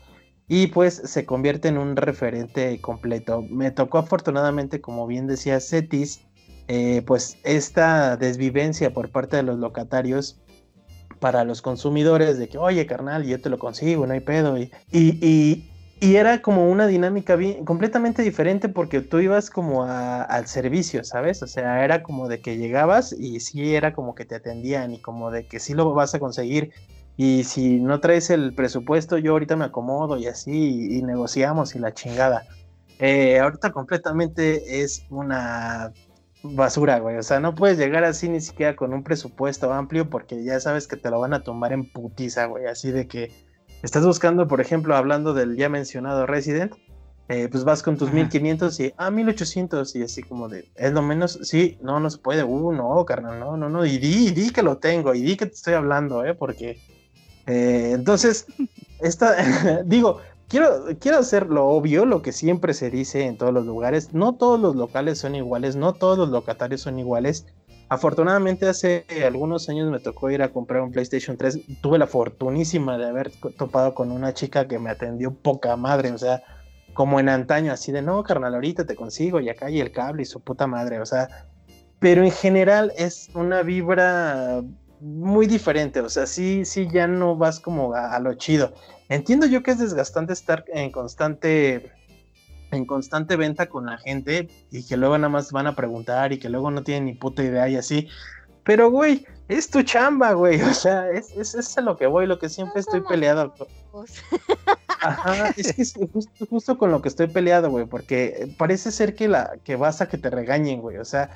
[0.47, 3.41] y pues se convierte en un referente completo.
[3.49, 6.21] Me tocó afortunadamente, como bien decía Cetis,
[6.67, 10.39] eh, pues esta desvivencia por parte de los locatarios
[11.19, 14.57] para los consumidores de que, oye, carnal, yo te lo consigo, no hay pedo.
[14.57, 15.69] y, y y
[16.01, 21.41] era como una dinámica completamente diferente porque tú ibas como al servicio, ¿sabes?
[21.41, 24.99] O sea, era como de que llegabas y sí era como que te atendían y
[24.99, 26.71] como de que sí lo vas a conseguir.
[27.17, 31.79] Y si no traes el presupuesto, yo ahorita me acomodo y así y, negociamos y
[31.79, 32.45] la chingada.
[32.99, 35.93] Eh, ahorita completamente es una
[36.43, 37.17] basura, güey.
[37.17, 40.87] O sea, no puedes llegar así ni siquiera con un presupuesto amplio porque ya sabes
[40.87, 42.65] que te lo van a tomar en putiza, güey.
[42.65, 43.31] Así de que
[43.85, 46.73] Estás buscando, por ejemplo, hablando del ya mencionado Resident,
[47.29, 51.03] eh, pues vas con tus 1500 y, ah, 1800 y así como de, es lo
[51.03, 54.49] menos, sí, no, no se puede, uh, no, carnal, no, no, no, y di, di
[54.49, 56.33] que lo tengo, y di que te estoy hablando, ¿eh?
[56.33, 56.79] Porque,
[57.45, 58.47] eh, entonces,
[59.01, 59.35] esta,
[59.85, 64.15] digo, quiero, quiero hacer lo obvio, lo que siempre se dice en todos los lugares.
[64.15, 67.45] No todos los locales son iguales, no todos los locatarios son iguales.
[67.87, 71.59] Afortunadamente hace algunos años me tocó ir a comprar un PlayStation 3.
[71.81, 76.17] Tuve la fortunísima de haber topado con una chica que me atendió poca madre, o
[76.17, 76.41] sea,
[76.95, 80.23] como en antaño, así de, no, carnal, ahorita te consigo y acá hay el cable
[80.23, 81.27] y su puta madre, o sea,
[81.99, 84.63] pero en general es una vibra
[85.01, 88.73] muy diferente, o sea, sí, sí, ya no vas como a, lo chido.
[89.09, 91.91] Entiendo yo que es desgastante estar en constante
[92.71, 96.39] en constante venta con la gente y que luego nada más van a preguntar y
[96.39, 98.07] que luego no tienen ni puta idea y así.
[98.63, 100.59] Pero, güey, es tu chamba, güey.
[100.61, 103.53] O sea, es, es, a lo que voy, lo que siempre estoy peleado.
[105.01, 109.15] Ajá, es que es justo, justo con lo que estoy peleado, güey, porque parece ser
[109.15, 110.97] que, la, que vas a que te regañen, güey.
[110.97, 111.29] O sea,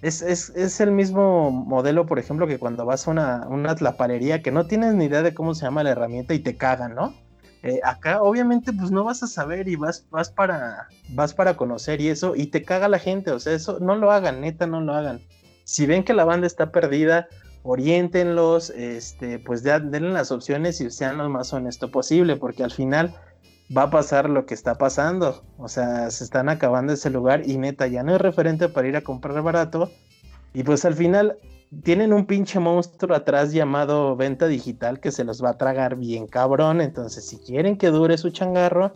[0.00, 4.42] es, es, es, el mismo modelo, por ejemplo, que cuando vas a una, una tlapalería
[4.42, 7.14] que no tienes ni idea de cómo se llama la herramienta y te cagan, ¿no?
[7.62, 12.00] Eh, acá obviamente pues no vas a saber y vas, vas, para, vas para conocer
[12.00, 14.80] y eso y te caga la gente, o sea, eso no lo hagan, neta, no
[14.80, 15.20] lo hagan.
[15.64, 17.28] Si ven que la banda está perdida,
[17.62, 22.70] oriéntenlos, este, pues ya denle las opciones y sean lo más honesto posible, porque al
[22.70, 23.14] final
[23.76, 25.44] va a pasar lo que está pasando.
[25.58, 28.96] O sea, se están acabando ese lugar y neta, ya no es referente para ir
[28.96, 29.90] a comprar barato.
[30.52, 31.36] Y pues al final
[31.82, 36.26] tienen un pinche monstruo atrás llamado venta digital que se los va a tragar bien
[36.26, 36.80] cabrón.
[36.80, 38.92] Entonces, si quieren que dure su changarro,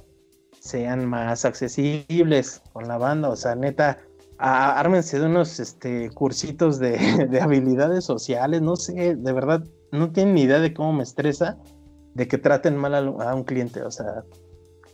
[0.61, 3.29] sean más accesibles con la banda.
[3.29, 3.99] O sea, neta,
[4.39, 6.99] ármense de unos este, cursitos de,
[7.31, 8.61] de habilidades sociales.
[8.61, 11.59] No sé, de verdad, no tienen ni idea de cómo me estresa
[12.15, 13.83] de que traten mal a, un cliente.
[13.83, 14.25] O sea,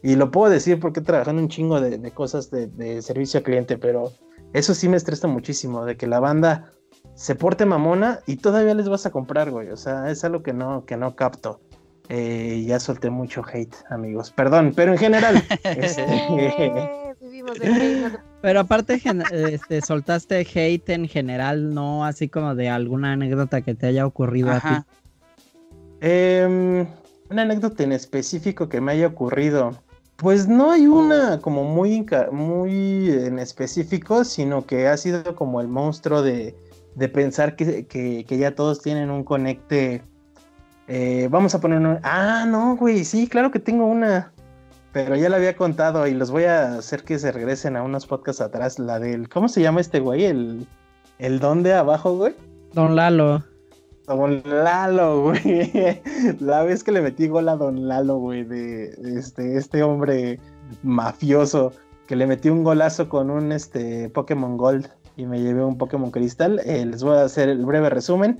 [0.02, 3.78] y lo puedo decir porque he trabajado un chingo de, cosas de, servicio al cliente,
[3.78, 4.12] pero
[4.52, 6.72] eso sí me estresa muchísimo, de que la banda
[7.20, 9.68] se porte mamona y todavía les vas a comprar, güey.
[9.68, 11.60] O sea, es algo que no, que no capto.
[12.08, 14.30] Eh, ya solté mucho hate, amigos.
[14.30, 15.44] Perdón, pero en general.
[15.64, 16.06] Este,
[18.40, 18.98] pero aparte,
[19.32, 24.52] este, soltaste hate en general, no así como de alguna anécdota que te haya ocurrido
[24.52, 24.68] a ti.
[26.00, 26.86] Em,
[27.28, 29.78] una anécdota en específico que me haya ocurrido.
[30.16, 35.68] Pues no hay una como muy, muy en específico, sino que ha sido como el
[35.68, 36.54] monstruo de,
[37.00, 40.02] de pensar que, que, ya todos tienen un conecte.
[40.86, 41.98] Eh, vamos a poner una...
[42.02, 44.34] Ah, no, güey, sí, claro que tengo una.
[44.92, 48.06] Pero ya la había contado y los voy a hacer que se regresen a unos
[48.06, 48.78] podcasts atrás.
[48.78, 49.30] La del.
[49.30, 50.26] ¿Cómo se llama este güey?
[50.26, 50.66] El,
[51.18, 52.34] el don de abajo, güey.
[52.74, 53.42] Don Lalo.
[54.06, 56.02] Don Lalo, güey.
[56.40, 60.38] La vez que le metí gol a Don Lalo, güey, de este, este hombre
[60.82, 61.72] mafioso,
[62.06, 66.10] que le metí un golazo con un este, Pokémon Gold y me llevé un Pokémon
[66.10, 66.60] Cristal.
[66.64, 68.38] Eh, les voy a hacer el breve resumen.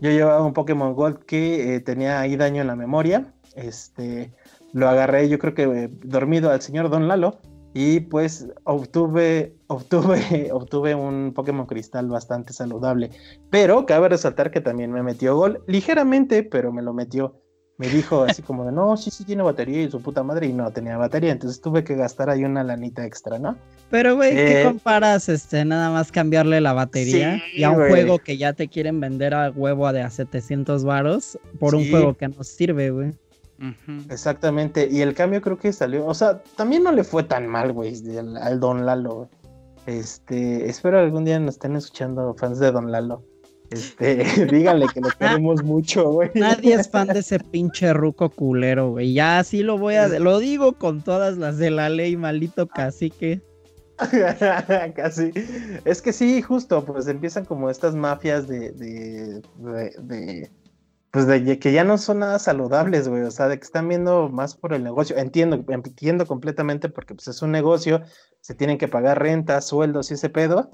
[0.00, 3.32] Yo llevaba un Pokémon Gold que eh, tenía ahí daño en la memoria.
[3.54, 4.32] Este,
[4.72, 7.38] lo agarré, yo creo que eh, dormido al señor Don Lalo
[7.72, 13.10] y pues obtuve, obtuve, obtuve un Pokémon Cristal bastante saludable.
[13.50, 17.40] Pero cabe resaltar que también me metió gol, ligeramente, pero me lo metió.
[17.78, 20.52] Me dijo así como de, no, sí, sí tiene batería y su puta madre, y
[20.54, 23.56] no tenía batería, entonces tuve que gastar ahí una lanita extra, ¿no?
[23.90, 28.18] Pero, güey, ¿qué eh, comparas, este, nada más cambiarle la batería y a un juego
[28.18, 32.28] que ya te quieren vender a huevo de a 700 varos por un juego que
[32.28, 33.12] no sirve, güey?
[34.10, 37.72] Exactamente, y el cambio creo que salió, o sea, también no le fue tan mal,
[37.72, 37.94] güey,
[38.40, 39.28] al, Don Lalo.
[39.86, 43.22] Este, espero algún día nos estén escuchando fans de Don Lalo.
[43.70, 44.16] Este,
[44.50, 46.30] díganle que lo queremos mucho, güey.
[46.34, 49.12] Nadie es fan de ese pinche ruco culero, güey.
[49.12, 53.42] Ya así lo voy a, lo digo con todas las de la ley, maldito cacique.
[54.94, 55.32] Casi.
[55.84, 59.40] Es que sí, justo, pues empiezan como estas mafias de, de,
[59.98, 60.50] de
[61.16, 64.28] pues de que ya no son nada saludables, güey, o sea, de que están viendo
[64.28, 65.16] más por el negocio.
[65.16, 68.02] Entiendo, entiendo completamente porque pues es un negocio,
[68.42, 70.70] se tienen que pagar renta, sueldos y ese pedo.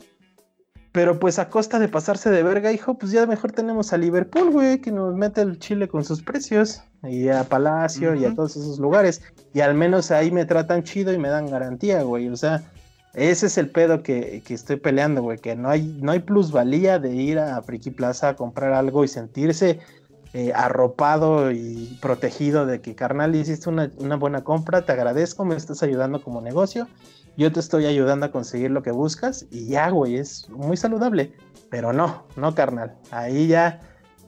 [0.92, 4.50] Pero pues a costa de pasarse de verga, hijo, pues ya mejor tenemos a Liverpool,
[4.50, 8.56] güey, que nos mete el chile con sus precios, y a Palacio y a todos
[8.56, 9.22] esos lugares.
[9.54, 12.28] Y al menos ahí me tratan chido y me dan garantía, güey.
[12.28, 12.62] O sea,
[13.14, 16.98] ese es el pedo que, que estoy peleando, güey, que no hay, no hay plusvalía
[16.98, 19.80] de ir a Friki Plaza a comprar algo y sentirse
[20.34, 25.82] eh, arropado y protegido de que, carnal, hiciste una, buena compra, te agradezco, me estás
[25.82, 26.88] ayudando como negocio,
[27.36, 31.32] yo te estoy ayudando a conseguir lo que buscas y ya, güey, es muy saludable,
[31.70, 33.80] pero no, no, carnal, ahí ya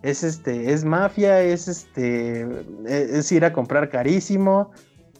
[0.03, 2.43] es este, es mafia, es este,
[2.87, 4.71] e, es ir a comprar carísimo,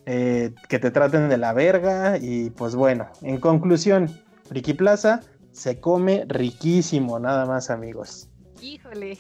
[0.07, 4.11] eh, que te traten de la verga y pues bueno, en conclusión,
[4.47, 5.21] Friki Plaza
[5.53, 8.29] se come riquísimo, nada más amigos.
[8.61, 9.19] Híjole.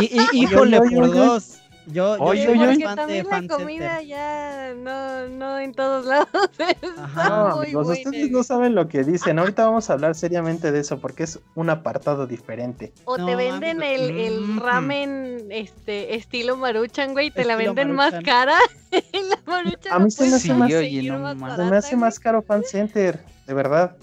[0.00, 1.58] Y, híjole por dos.
[1.92, 4.06] Yo, yo Oye, soy oye, más porque fan la comida Center.
[4.06, 7.28] ya no, no en todos lados está Ajá.
[7.28, 8.02] No, muy amigos, buena.
[8.10, 9.38] ustedes no saben lo que dicen.
[9.38, 12.92] Ahorita vamos a hablar seriamente de eso porque es un apartado diferente.
[13.04, 14.02] O No, te venden amigo.
[14.04, 18.22] el, el ramen este estilo maruchan, güey, te la venden Maruchan.
[18.22, 18.58] más cara.
[19.12, 21.32] la maruchan A mí se me hace más- Sí, oye, no más.
[21.32, 23.96] Se me barata, hace más caro Fan Center, de verdad.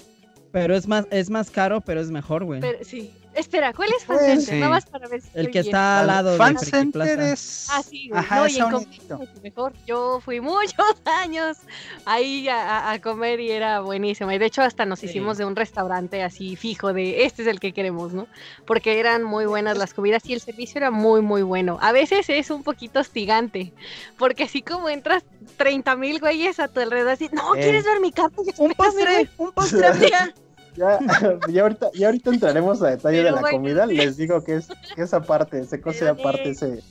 [0.51, 2.61] Pero es más, es más caro, pero es mejor, güey.
[2.61, 3.13] Pero, sí.
[3.35, 4.45] Espera, ¿cuál es Fan Pues, Center?
[4.55, 4.59] sí.
[4.59, 5.65] Nada más para ver si El que bien.
[5.65, 7.67] está al lado Fan de Center es.
[7.69, 8.19] Ah, sí, güey.
[8.19, 9.73] Ajá, no, es y en mejor.
[9.85, 10.73] Yo fui muchos
[11.05, 11.57] años
[12.05, 14.31] ahí a, comer y era buenísimo.
[14.31, 15.07] Y de hecho hasta nos Sí.
[15.07, 18.27] hicimos de un restaurante así fijo de este es el que queremos, ¿no?
[18.65, 21.77] Porque eran muy buenas las comidas y el servicio era muy, muy bueno.
[21.81, 23.73] A veces es un poquito hostigante,
[24.17, 25.23] porque así como entras
[25.57, 27.59] 30 mil güeyes a tu alrededor así, no, Eh.
[27.61, 28.41] ¿quieres ver mi carta?
[28.57, 29.87] Un postre, un postre.
[30.75, 30.99] Ya,
[31.49, 33.85] ya, ahorita, ya ahorita entraremos a detalle Pero de la bueno, comida.
[33.85, 36.83] Les digo que es que esa parte, se cose aparte ese,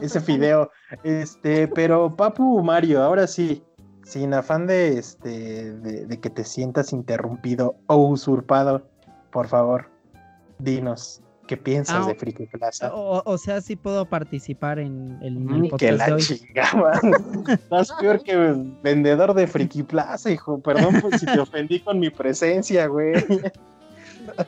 [0.00, 0.70] ese fideo.
[1.04, 3.62] Este, pero Papu Mario, ahora sí,
[4.04, 8.86] sin afán de este de, de que te sientas interrumpido o usurpado,
[9.30, 9.88] por favor,
[10.58, 12.94] dinos, ¿qué piensas Ah, de Friki Plaza?
[12.94, 16.22] O, o sea, sí puedo participar en, en el Mm, que podcast de la hoy.
[16.22, 16.92] chingaba.
[17.48, 18.36] Estás peor que
[18.84, 20.60] vendedor de Friki Plaza, hijo.
[20.60, 23.14] Perdón por si te ofendí con mi presencia, güey.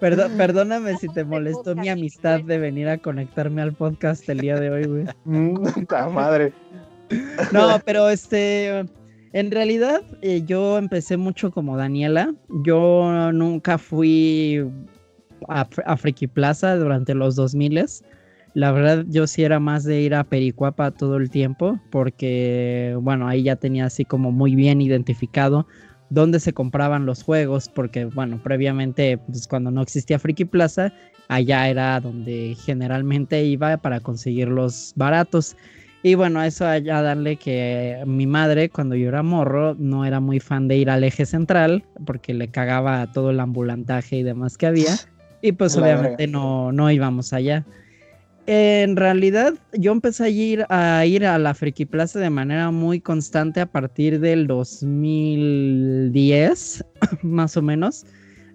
[0.00, 4.60] Perdo- perdóname si te molestó mi amistad de venir a conectarme al podcast el día
[4.60, 5.04] de hoy, güey.
[5.74, 6.52] Puta madre.
[7.52, 8.84] No, pero este,
[9.32, 12.32] en realidad eh, yo empecé mucho como Daniela.
[12.64, 14.64] Yo nunca fui
[15.48, 17.80] a, Fr- a Friki Plaza durante los 2000
[18.54, 23.26] La verdad, yo sí era más de ir a Pericuapa todo el tiempo, porque, bueno,
[23.26, 25.66] ahí ya tenía así como muy bien identificado
[26.10, 30.92] dónde se compraban los juegos, porque, bueno, previamente, pues cuando no existía Friki Plaza,
[31.28, 35.56] allá era donde generalmente iba para conseguirlos baratos.
[36.02, 40.40] Y bueno, eso allá darle que mi madre, cuando yo era morro, no era muy
[40.40, 44.66] fan de ir al eje central, porque le cagaba todo el ambulantaje y demás que
[44.66, 44.98] había.
[45.42, 46.26] Y pues La obviamente verga.
[46.26, 47.64] no, no íbamos allá.
[48.46, 53.00] En realidad, yo empecé a ir, a ir a la Friki Plaza de manera muy
[53.00, 56.84] constante a partir del 2010,
[57.22, 58.04] más o menos.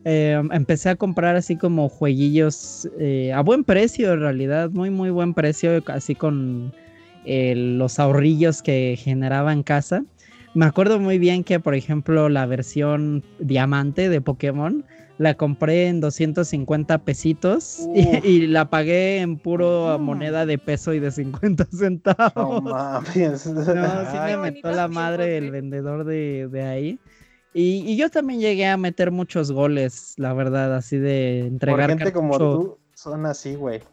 [0.04, 5.10] Eh, empecé a comprar así como jueguillos eh, a buen precio, en realidad, muy, muy
[5.10, 6.74] buen precio, así con
[7.26, 10.04] eh, los ahorrillos que generaba en casa.
[10.58, 14.84] Me acuerdo muy bien que, por ejemplo, la versión diamante de Pokémon
[15.20, 20.02] la compré en 250 pesitos y, la pagué en puro Mm.
[20.02, 22.32] moneda de peso y de 50 centavos.
[22.36, 23.46] No mames.
[23.56, 27.00] No, sí me metió la madre el vendedor de, de ahí.
[27.54, 31.90] Y, y yo también llegué a meter muchos goles, la verdad, así de Por entregar
[31.92, 33.84] gente como tú, son así, güey.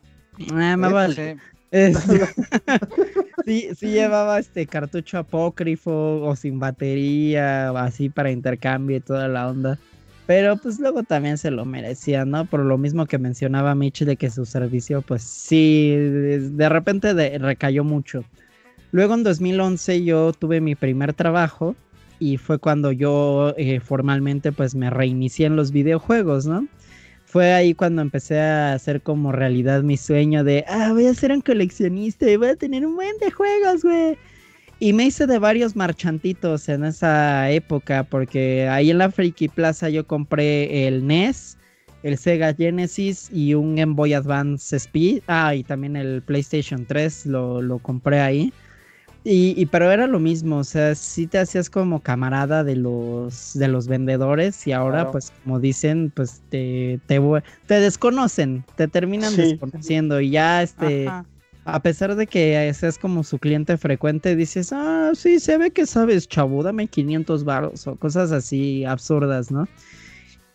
[0.55, 1.37] Ah, me Sí, vale.
[1.75, 1.91] Sí.
[3.45, 9.29] Sí, sí llevaba este cartucho apócrifo o sin batería, o así para intercambio y toda
[9.29, 9.79] la onda.
[10.27, 12.47] Pero pues luego también se lo merecía, ¿no?
[12.47, 17.13] Por lo mismo que mencionaba Mitch de que su servicio, pues sí, de, de repente
[17.13, 18.25] de- recayó mucho.
[18.93, 21.77] Luego en 2011 yo tuve mi primer trabajo
[22.19, 26.67] y fue cuando yo eh, formalmente pues me reinicié en los videojuegos, ¿no?
[27.35, 31.33] Fue ahí cuando empecé a hacer como realidad mi sueño de, ah, voy a ser
[31.33, 34.17] un coleccionista y voy a tener un buen de juegos, güey.
[34.79, 39.89] Y me hice de varios marchantitos en esa época, porque ahí en la Friki Plaza
[39.89, 41.59] yo compré el NES,
[42.05, 45.25] el Sega Genesis y un Game Boy Advance Speed.
[45.27, 48.53] Ah, y también el PlayStation 3 lo, lo compré ahí.
[49.27, 53.55] Y, y- pero era lo mismo, o sea, sí te hacías como camarada de los
[53.55, 55.13] de los vendedores y ahora Claro.
[55.13, 57.19] pues como dicen, pues te, te,
[57.67, 59.43] te desconocen, te terminan Sí.
[59.43, 61.25] desconociendo y ya este Ajá.
[61.65, 65.87] a pesar de que seas como su cliente frecuente, dices, ah, sí, se ve que
[65.87, 69.67] sabes, chavo, dame 500 varos o cosas así absurdas, ¿no?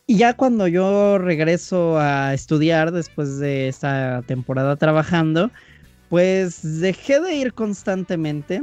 [0.06, 5.52] Y ya cuando yo regreso a estudiar después de esta temporada trabajando,
[6.10, 8.62] pues dejé de ir constantemente.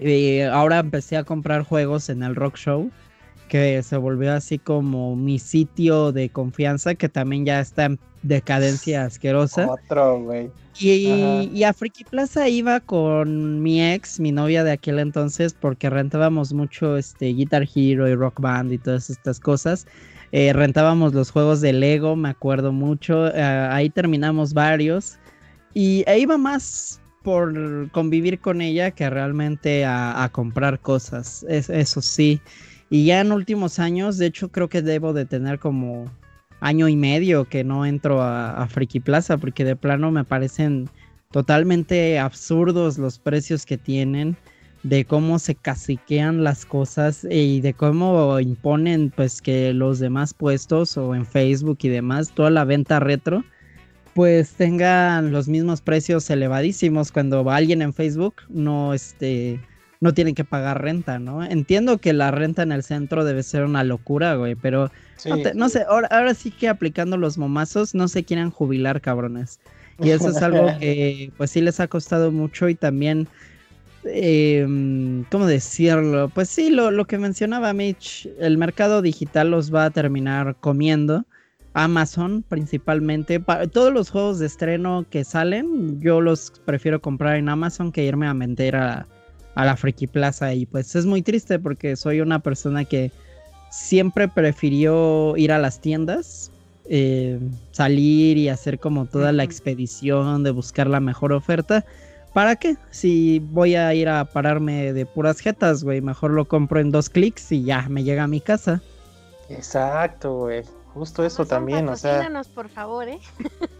[0.00, 2.90] Y ahora empecé a comprar juegos en el Rock Show,
[3.48, 9.04] que se volvió así como mi sitio de confianza, que también ya está en decadencia
[9.06, 9.70] asquerosa.
[9.70, 10.50] Otro, güey.
[10.78, 15.90] Y, y a Friki Plaza iba con mi ex, mi novia de aquel entonces, porque
[15.90, 19.86] rentábamos mucho este Guitar Hero y Rock Band y todas estas cosas.
[20.32, 23.26] Eh, rentábamos los juegos de Lego, me acuerdo mucho.
[23.28, 25.18] eh, ahí terminamos varios.
[25.74, 31.44] Y e iba más por convivir con ella que realmente a, comprar cosas.
[31.48, 32.40] es- eso sí.
[32.90, 36.10] Y ya en últimos años, de hecho, creo que debo de tener como
[36.60, 40.88] año y medio que no entro a, a Friki Plaza porque de plano me parecen
[41.32, 44.36] totalmente absurdos los precios que tienen,
[44.82, 50.96] de cómo se caciquean las cosas y de cómo imponen pues que los demás puestos
[50.96, 53.44] o en Facebook y demás, toda la venta retro,
[54.14, 59.60] pues tengan los mismos precios elevadísimos cuando va alguien en Facebook no este
[60.02, 61.44] no tienen que pagar renta, ¿no?
[61.44, 64.90] Entiendo que la renta en el centro debe ser una locura, güey, pero
[65.54, 69.60] no, sé, ahora, ahora sí que aplicando los momazos no se quieren jubilar, cabrones.
[70.00, 73.28] Y eso es algo que pues sí les ha costado mucho y también,
[74.04, 76.28] em, ¿cómo decirlo?
[76.30, 81.24] Pues sí, lo, lo, que mencionaba Mitch, el mercado digital los va a terminar comiendo.
[81.74, 83.40] Amazon principalmente.
[83.72, 88.26] todos los juegos de estreno que salen, yo los prefiero comprar en Amazon que irme
[88.26, 89.06] a vender a,
[89.54, 90.52] a la Friki Plaza.
[90.54, 93.10] Y pues es muy triste porque soy una persona que
[93.70, 96.50] siempre prefirió ir a las tiendas,
[96.88, 101.84] eh, salir y hacer como toda la expedición de buscar la mejor oferta.
[102.34, 102.76] ¿Para qué?
[102.90, 107.10] Si voy a ir a pararme de puras jetas, güey, mejor lo compro en dos
[107.10, 108.80] clics y ya me llega a mi casa.
[109.50, 110.62] Exacto, güey.
[110.94, 112.30] Justo eso también, o sea.
[112.54, 113.18] por favor, ¿eh?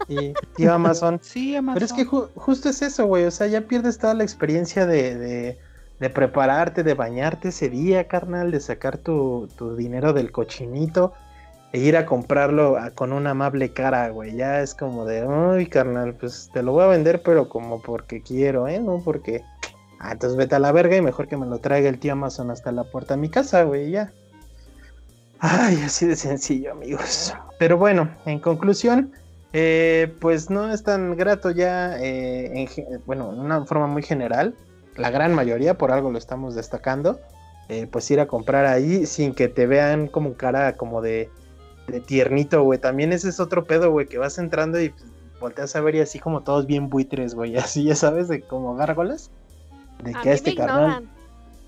[0.07, 1.19] Y, Amazon.
[1.21, 1.75] sí, Amazon.
[1.75, 3.25] Pero es que justo es eso, güey.
[3.25, 5.57] O sea, ya pierdes toda la experiencia de,
[5.99, 11.13] de, prepararte, de bañarte ese día, carnal, de sacar tu, tu dinero del cochinito
[11.71, 14.35] e ir a comprarlo con una amable cara, güey.
[14.35, 18.21] Ya es como de, uy, carnal, pues te lo voy a vender, pero como porque
[18.21, 18.79] quiero, ¿eh?
[18.79, 19.43] No porque.
[19.99, 22.51] Ah, entonces vete a la verga y mejor que me lo traiga el tío Amazon
[22.51, 24.11] hasta la puerta de mi casa, güey, ya.
[25.45, 27.33] Ay, así de sencillo, amigos.
[27.59, 29.11] Pero bueno, en conclusión,
[29.51, 32.65] eh, pues no es tan grato ya, eh,
[33.05, 34.55] bueno, en una forma muy general,
[34.95, 37.19] la gran mayoría, por algo lo estamos destacando,
[37.67, 41.29] eh, pues ir a comprar ahí sin que te vean como cara como de,
[41.89, 42.79] de tiernito, güey.
[42.79, 44.93] También ese es otro pedo, güey, que vas entrando y
[45.41, 48.75] volteas a ver y así como todos bien buitres, güey, así ya sabes, de como
[48.75, 49.29] gárgolas.
[50.01, 51.09] De que este carnal.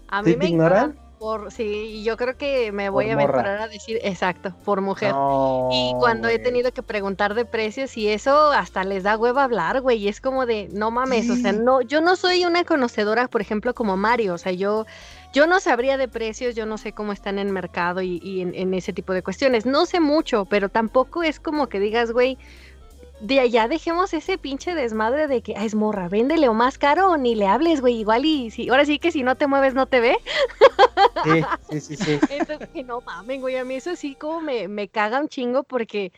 [0.08, 0.96] A mí me ignoran?
[1.26, 5.12] Por, sí, yo creo que me voy a aventurar a decir, exacto, por mujer.
[5.72, 9.82] y cuando he tenido que preguntar de precios y eso, hasta les da hueva hablar,
[9.82, 9.98] güey.
[9.98, 13.42] Y es como de, no mames, o sea, no, yo no soy una conocedora, por
[13.42, 14.36] ejemplo, como Mario.
[14.36, 14.86] O sea, yo,
[15.34, 18.54] yo no sabría de precios, yo no sé cómo están en el mercado y, en,
[18.54, 19.66] en, ese tipo de cuestiones.
[19.66, 22.38] No sé mucho, pero tampoco es como que digas, güey,
[23.20, 27.18] de allá dejemos ese pinche desmadre de que es morra, véndele o más caro o
[27.18, 29.86] ni le hables, güey, igual y si, ahora sí que si no te mueves no
[29.86, 30.18] te ve.
[31.24, 32.20] Sí, sí, sí, sí.
[32.30, 36.11] Entonces, no mames, güey, a mí eso sí como me, me caga un chingo porque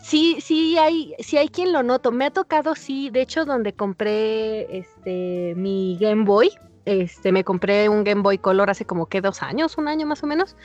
[0.00, 2.12] sí, sí hay, sí hay quien lo noto.
[2.12, 6.50] Me ha tocado, sí, de hecho, donde compré este mi Game Boy,
[6.84, 10.22] este, me compré un Game Boy Color hace como que dos años, un año más
[10.22, 10.56] o menos.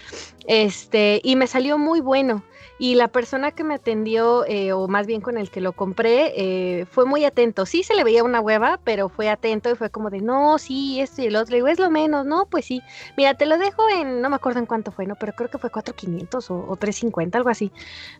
[0.47, 2.43] Este, y me salió muy bueno.
[2.77, 6.33] Y la persona que me atendió, eh, o más bien con el que lo compré,
[6.35, 7.65] eh, fue muy atento.
[7.65, 10.99] Sí se le veía una hueva, pero fue atento y fue como de, no, sí,
[10.99, 11.55] esto y el otro.
[11.55, 12.47] Y digo, es lo menos, ¿no?
[12.47, 12.81] Pues sí.
[13.15, 15.15] Mira, te lo dejo en, no me acuerdo en cuánto fue, ¿no?
[15.15, 17.71] Pero creo que fue 4.500 o, o 3.50, algo así.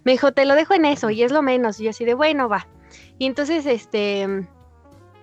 [0.04, 1.80] Me dijo, te lo dejo en eso y es lo menos.
[1.80, 2.68] Y yo así de, bueno, va.
[3.18, 4.48] Y entonces, este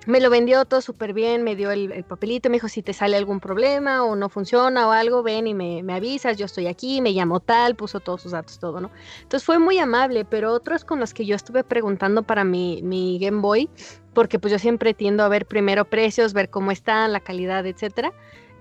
[0.07, 3.17] me lo vendió todo súper bien, me dio el, papelito, me dijo si te sale
[3.17, 7.13] algún problema o no funciona o algo, ven y me, avisas, yo estoy aquí, me
[7.13, 8.91] llamo tal, puso todos sus datos, todo, ¿no?
[9.23, 13.19] Entonces fue muy amable, pero otros con los que yo estuve preguntando para mi, mi
[13.21, 13.69] Game Boy,
[14.13, 18.13] porque pues yo siempre tiendo a ver primero precios, ver cómo están, la calidad, etcétera.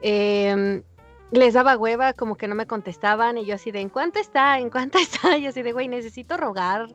[0.02, 0.84] Em,
[1.32, 4.60] les daba hueva, como que no me contestaban, y yo así de, ¿en cuánto está?
[4.60, 5.38] ¿En cuánto está?
[5.38, 6.88] Y así de, güey, necesito rogar,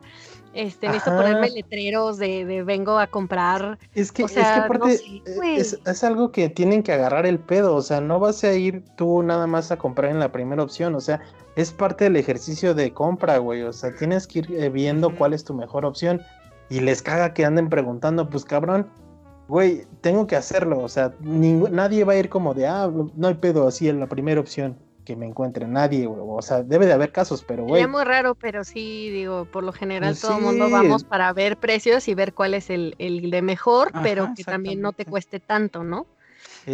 [0.57, 3.78] este, necesito ponerme letreros de, vengo a comprar.
[3.94, 5.00] Es que, es que aparte
[5.57, 9.22] es, algo que tienen que agarrar el pedo, o sea, no vas a ir tú
[9.22, 11.20] nada más a comprar en la primera opción, o sea,
[11.57, 15.32] es parte del ejercicio de compra, güey, o sea, tienes que ir eh, viendo cuál
[15.32, 16.20] es tu mejor opción,
[16.68, 18.88] y les caga que anden preguntando, pues cabrón,
[19.48, 23.34] güey, tengo que hacerlo, o sea, nadie va a ir como de, ah, no hay
[23.34, 24.76] pedo así en la primera opción
[25.07, 26.20] que me encuentre nadie, güey.
[26.22, 27.82] O sea, debe de haber casos, pero güey.
[27.82, 31.32] Es muy raro, pero sí, digo, por lo general pues todo el mundo vamos para
[31.32, 35.07] ver precios y ver cuál es el, el de mejor, pero que también no te
[35.07, 36.07] cueste tanto, ¿no?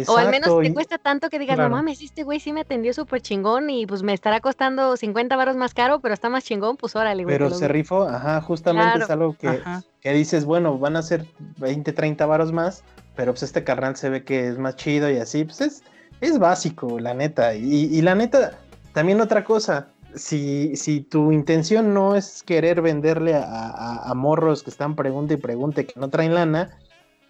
[0.07, 2.93] o al menos te cuesta tanto que digas, no mames, este güey sí me atendió
[2.93, 6.77] súper chingón y pues me estará costando 50 baros más caro, pero está más chingón,
[6.77, 7.35] pues órale, güey.
[7.35, 9.61] Pero se rifó, ajá, justamente es algo que,
[10.01, 11.25] que, dices, bueno, van a ser
[11.57, 12.83] 20, 30 varos más,
[13.15, 15.83] pero pues este carnal se ve que es más chido y así, pues es,
[16.21, 17.55] es básico, la neta.
[17.55, 18.59] Y, la neta,
[18.93, 24.69] también otra cosa, si, si tu intención no es querer venderle a, a, morros que
[24.69, 26.77] están pregunte y pregunte que no traen lana,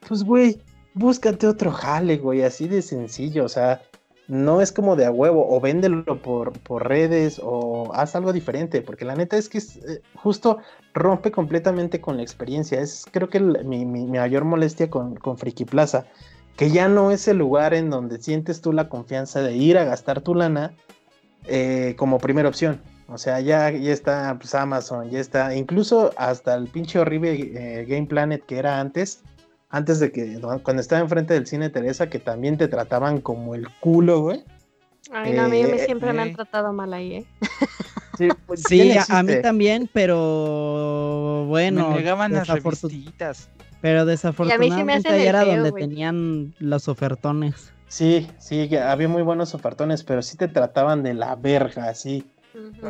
[0.08, 0.60] pues güey,
[0.94, 3.82] búscate otro jale, güey, así de sencillo, o sea,
[4.28, 8.82] no es como de a huevo, o véndelo por, por redes, o haz algo diferente,
[8.82, 10.60] porque la neta es que eh, justo
[10.94, 12.80] rompe completamente con la experiencia.
[12.80, 16.06] Es creo que mi, mayor molestia con, con Friki Plaza,
[16.56, 19.86] que ya no es el lugar en donde sientes tú la confianza de ir a
[19.86, 20.74] gastar tu lana
[21.46, 22.82] eh, como primera opción.
[23.08, 27.86] O sea, ya, ya está pues, Amazon, ya está, incluso hasta el pinche horrible eh,
[27.86, 29.24] Game Planet que era antes,
[29.70, 33.68] antes de que, cuando estaba enfrente del cine Teresa, que también te trataban como el
[33.80, 34.44] culo, güey.
[35.12, 37.26] Ay, no, a mí eh, siempre me han tratado mal ahí, ¿eh?
[38.18, 38.64] Sí, pues,
[39.10, 41.90] a, mí también, pero bueno.
[41.90, 43.50] Me llegaban las revistitas.
[43.84, 47.74] Pero desafortunadamente ahí era donde tenían los ofertones.
[47.90, 52.26] Sí, sí, había muy buenos ofertones, pero sí te trataban de la verga, así.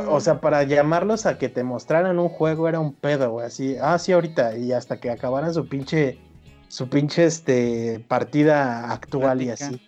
[0.08, 3.76] O sea, para llamarlos a que te mostraran un juego era un pedo, güey, así.
[3.82, 4.56] Ah, sí, ahorita.
[4.56, 6.20] Y hasta que acabaran su pinche,
[6.68, 9.82] su pinche, este, partida actual y así.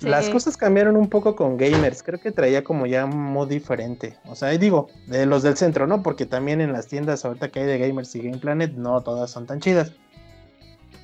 [0.00, 2.02] Las cosas cambiaron un poco con gamers.
[2.02, 4.16] Creo que traía como ya un modo diferente.
[4.24, 6.02] O sea, digo, de los del centro, ¿no?
[6.02, 9.30] Porque también en las tiendas ahorita que hay de gamers y Game Planet, no todas
[9.30, 9.92] son tan chidas.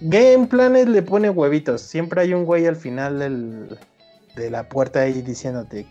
[0.00, 1.80] Game Planet le pone huevitos.
[1.80, 3.78] Siempre hay un güey al final
[4.36, 5.86] de la puerta ahí diciéndote.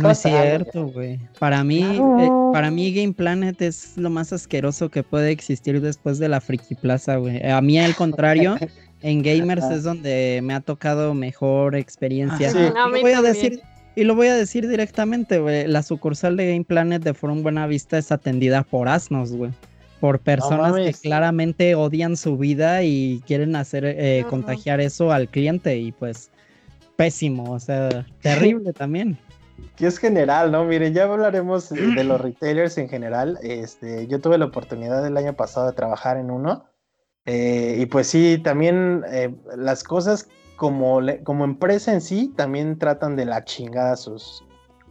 [0.00, 1.20] no es cierto, güey.
[1.38, 6.18] Para mí, eh, para mí Game Planet es lo más asqueroso que puede existir después
[6.18, 7.46] de la Friki Plaza, güey.
[7.46, 8.56] A mí al contrario,
[9.02, 12.50] en Gamers es donde me ha tocado mejor experiencia.
[12.54, 13.60] Ah, y, lo voy a decir,
[13.94, 15.66] y lo voy a decir directamente, güey.
[15.66, 19.50] La sucursal de Game Planet de Forum Buena Vista es atendida por asnos, güey
[20.00, 25.76] por personas que claramente odian su vida y quieren hacer eh, contagiar eso al cliente
[25.76, 26.30] y pues
[26.96, 29.18] pésimo, o sea, terrible también.
[29.76, 30.64] Que es general, ¿no?
[30.64, 33.38] Miren, ya hablaremos de los retailers en general.
[33.42, 36.64] Este, yo tuve la oportunidad el año pasado de trabajar en uno.
[37.26, 43.16] Eh, y pues sí, también eh, las cosas como, como empresa en sí también tratan
[43.16, 44.44] de la chingada sus,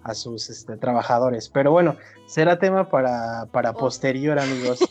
[0.03, 1.49] a sus este, trabajadores.
[1.49, 1.95] Pero bueno,
[2.25, 4.79] será tema para, para posterior, amigos.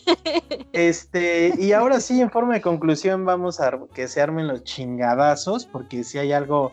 [0.73, 5.67] Este, y ahora sí, en forma de conclusión, vamos a que se armen los chingadazos,
[5.67, 6.71] porque si hay algo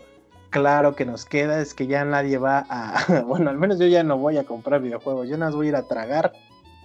[0.56, 4.04] claro que nos queda es que ya nadie va a, bueno, al menos yo ya
[4.04, 6.34] no voy a comprar videojuegos, yo no voy a ir a tragar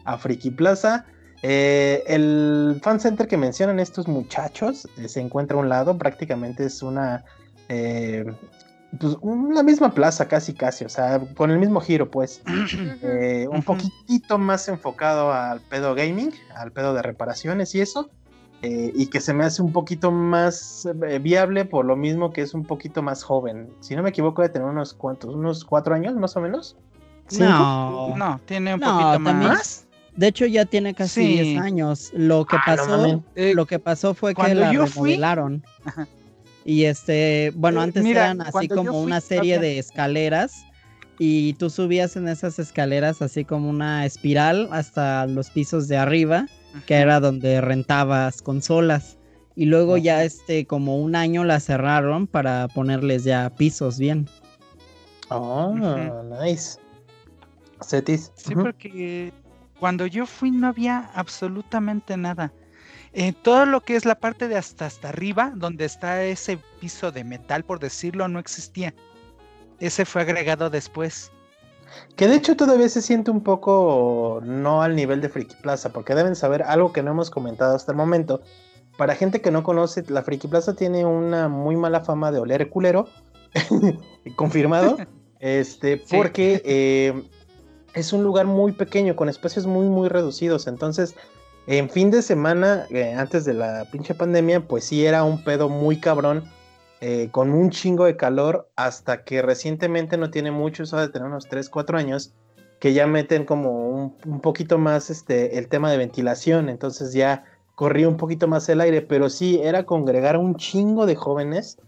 [0.04, 1.04] a Friki Plaza.
[1.42, 6.64] Eh, el fan center que mencionan estos muchachos eh, se encuentra a un lado, prácticamente
[6.64, 7.24] es una
[7.68, 8.24] eh,
[8.98, 9.16] pues,
[9.54, 12.42] la misma plaza, casi, casi, o sea, con el mismo giro, pues.
[13.02, 18.10] Eh, un poquitito más enfocado al pedo gaming, al pedo de reparaciones y eso.
[18.62, 22.42] Eh, y que se me hace un poquito más eh, viable por lo mismo que
[22.42, 23.70] es un poquito más joven.
[23.80, 26.76] Si no me equivoco, de tener unos cuantos, unos cuatro años más o menos.
[27.38, 29.86] No, no, tiene un poquito más.
[30.16, 32.10] De hecho, ya tiene casi 10 años.
[32.12, 35.64] Lo que ah, pasó, lo que pasó fue que la remodelaron.
[36.64, 40.66] Y este, bueno, eh, antes eran así como una serie de escaleras
[41.18, 46.46] y tú subías en esas escaleras así como una espiral hasta los pisos de arriba,
[46.86, 49.18] que era donde rentabas consolas.
[49.56, 54.28] Y luego ya este como un año la cerraron para ponerles ya pisos bien.
[55.28, 55.74] Oh,
[56.42, 56.78] nice.
[57.82, 58.32] Cetis.
[58.36, 59.32] Sí, porque
[59.78, 62.52] cuando yo fui no había absolutamente nada.
[63.12, 67.10] Eh, todo lo que es la parte de hasta hasta arriba, donde está ese piso
[67.10, 68.94] de metal, por decirlo, no existía.
[69.80, 71.32] Ese fue agregado después.
[72.16, 76.14] Que de hecho todavía se siente un poco no al nivel de Friki Plaza, porque
[76.14, 78.42] deben saber algo que no hemos comentado hasta el momento.
[78.96, 82.68] Para gente que no conoce, la Friki Plaza tiene una muy mala fama de oler
[82.68, 83.08] culero,
[84.36, 84.98] confirmado,
[85.40, 87.28] este, porque eh,
[87.94, 90.66] es un lugar muy pequeño, con espacios muy, muy reducidos.
[90.68, 91.16] Entonces,
[91.70, 95.68] en fin de semana, eh, antes de la pinche pandemia, pues sí era un pedo
[95.68, 96.42] muy cabrón,
[97.00, 101.28] eh, con un chingo de calor, hasta que recientemente no tiene mucho, eso de tener
[101.28, 102.34] unos 3, 4 años,
[102.80, 107.44] que ya meten como un, poquito más este, el tema de ventilación, entonces ya
[107.76, 111.78] corría un poquito más el aire, pero sí era congregar un chingo de jóvenes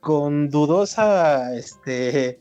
[0.00, 2.40] con dudosa, este,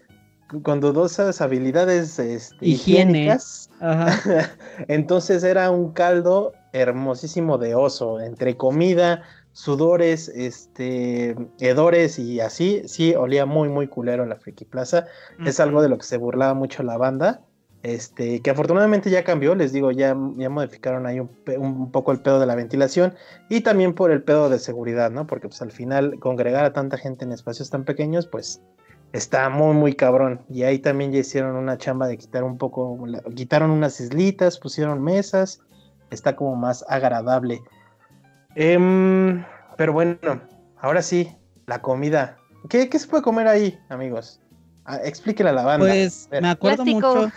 [0.64, 3.70] con dudosas habilidades este, higiénicas.
[4.88, 13.14] Entonces era un caldo hermosísimo de oso, entre comida, sudores, este, hedores y así, sí,
[13.16, 15.06] olía muy, muy culero la Friki Plaza.
[15.46, 17.42] Es algo de lo que se burlaba mucho la banda.
[17.84, 22.40] Este, que afortunadamente ya cambió, les digo, ya, ya modificaron ahí un, poco el pedo
[22.40, 23.16] de la ventilación
[23.50, 25.26] y también por el pedo de seguridad, ¿no?
[25.26, 28.62] Porque pues al final congregar a tanta gente en espacios tan pequeños, pues
[29.14, 30.42] está muy, muy cabrón.
[30.48, 33.00] Y ahí también ya hicieron una chamba de quitar un poco,
[33.36, 35.62] quitaron unas islitas, pusieron mesas,
[36.12, 37.64] está como más agradable.
[38.56, 39.44] Em,
[39.78, 40.18] pero bueno,
[40.78, 41.30] ahora sí,
[41.66, 42.38] la comida.
[42.70, 44.40] ¿Qué, se puede comer ahí, amigos?
[44.86, 45.88] Ah, explíquele a la banda.
[45.88, 47.16] Pues me acuerdo Clásico.
[47.16, 47.32] mucho.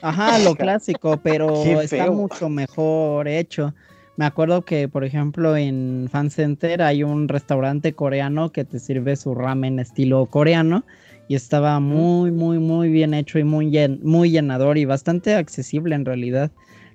[0.00, 3.74] Ajá, lo clásico, pero Qué está mucho mejor hecho.
[4.16, 9.16] Me acuerdo que, por ejemplo, en Fan Center hay un restaurante coreano que te sirve
[9.16, 10.84] su ramen estilo coreano
[11.26, 15.94] y estaba muy, muy, muy bien hecho y muy, llen- muy llenador y bastante accesible
[15.94, 16.50] en realidad.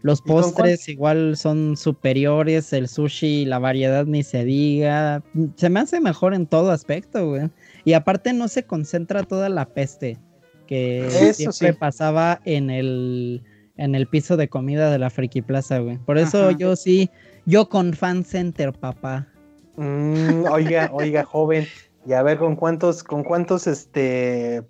[0.05, 5.23] Los ¿Y con postres igual son superiores, el sushi, la variedad ni se diga.
[5.55, 7.49] Se me hace mejor en todo aspecto, güey.
[7.85, 10.19] Y aparte no se concentra toda la peste
[10.67, 11.79] que Eso siempre sí.
[11.79, 13.41] pasaba en el,
[13.77, 15.97] en el piso de comida de la Friki Plaza, güey.
[15.97, 16.55] Por eso Ajá.
[16.55, 17.09] yo sí,
[17.47, 19.27] yo con Fan Center, papá.
[19.75, 21.65] Mm, oiga, oiga, joven.
[22.05, 24.61] Y a ver con cuántos, con cuántos este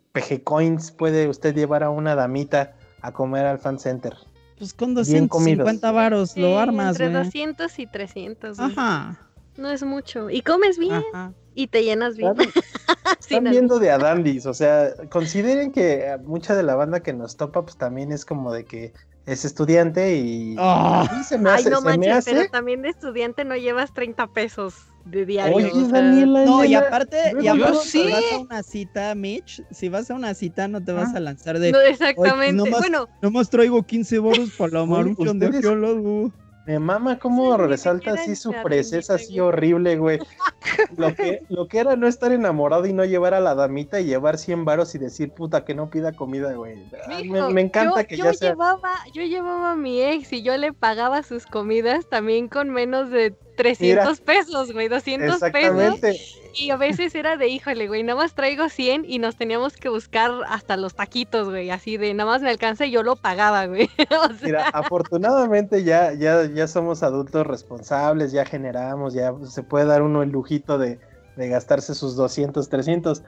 [0.46, 4.14] coins puede usted llevar a una damita a comer al fan center.
[4.58, 5.66] Pues con Bien comidos.
[5.66, 7.24] 250 varos Sí, lo armas, Entre güey.
[7.24, 8.58] 200 y 300.
[8.58, 8.72] güey.
[8.72, 9.20] Ajá.
[9.58, 10.30] No es mucho.
[10.30, 11.34] Y comes bien Ajá.
[11.54, 12.34] y te llenas bien.
[12.40, 12.52] Están,
[13.20, 17.64] están viendo de Adandis, o sea, consideren que mucha de la banda que nos topa,
[17.64, 18.94] pues también es como de que
[19.26, 21.08] es estudiante y Ah.
[21.10, 22.32] a mí se me Ay, hace, no se me manches, hace.
[22.32, 25.56] pero también de estudiante no llevas 30 pesos de diario.
[25.56, 28.10] Oye, o sea, Daniela, No, y aparte, y luego, aparte sí.
[28.12, 31.18] vas a una cita, Mitch, si vas a una cita no te vas Ah.
[31.18, 32.54] a lanzar de no, exactamente.
[32.56, 36.32] nomás- Bueno, nomás traigo 15 boros para la Oye, maruchan de lado.
[36.66, 40.20] Me mama cómo Sí, resalta así su tiendita, así horrible, güey.
[40.98, 44.06] Lo que, lo que era no estar enamorado y no llevar a la damita y
[44.06, 46.84] llevar 100 varos y decir, puta, que no pida comida, güey.
[47.06, 48.50] Ah, Me, mijo, me encanta yo, que yo ya sea...
[48.50, 53.12] llevaba, yo llevaba a mi ex y yo le pagaba sus comidas también con menos
[53.12, 56.42] de 300 pesos, güey, 200 pesos.
[56.54, 59.90] Y a veces era de, híjole, güey, nada más traigo 100 y nos teníamos que
[59.90, 63.66] buscar hasta los taquitos, güey, así de, nada más me alcanza y yo lo pagaba,
[63.66, 63.90] güey.
[64.10, 69.86] O sea, Mira, afortunadamente ya, ya, ya somos adultos responsables, ya generamos, ya se puede
[69.86, 71.00] dar uno el lujito de,
[71.36, 73.24] de gastarse sus 200, 300.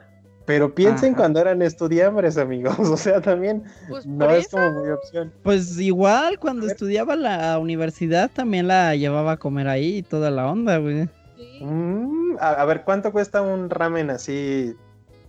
[0.48, 1.18] Pero piensen Ajá.
[1.18, 2.74] cuando eran estudiambres, amigos.
[2.90, 5.30] O sea, también pues no es eso, como muy opción.
[5.42, 10.50] Pues igual cuando estudiaba la universidad también la llevaba a comer ahí y toda la
[10.50, 11.06] onda, güey.
[11.36, 11.58] sí.
[11.62, 14.74] Mm, a, a ver, ¿cuánto cuesta un ramen así?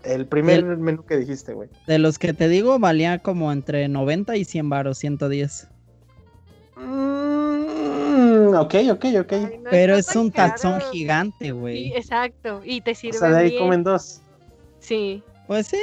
[0.04, 1.68] El primer El- menú que dijiste, güey.
[1.86, 5.68] De los que te digo valía como entre 90 y 100 baros, 110.
[6.78, 9.32] Mm, ok, ok, ok.
[9.34, 10.92] Ay, no Pero es un tazón caro.
[10.92, 11.94] gigante, Sí, güey.
[11.94, 13.64] exacto, y te O sirve sea, de ahí bien.
[13.64, 14.22] comen dos.
[14.90, 15.24] Sí.
[15.48, 15.78] Pues sí.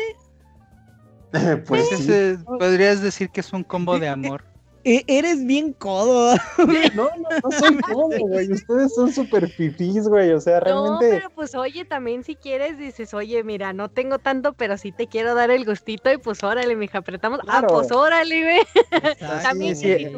[1.69, 1.95] pues sí.
[1.95, 4.43] Ese- podrías decir que es un combo de amor.
[4.83, 6.37] E- eres bien codo.
[6.95, 8.53] No, no, no soy cómodo, güey.
[8.53, 10.33] Ustedes son súper fifís, güey.
[10.33, 11.09] O sea, No, realmente.
[11.11, 15.07] pero pues oye, también si quieres dices, oye, mira, no tengo tanto, pero sí te
[15.07, 17.41] quiero dar el gustito y pues órale, mija, apretamos.
[17.41, 17.69] Claro.
[17.71, 19.11] Ah, pues órale, güey.
[19.43, 20.05] También sí, sí.
[20.07, 20.13] si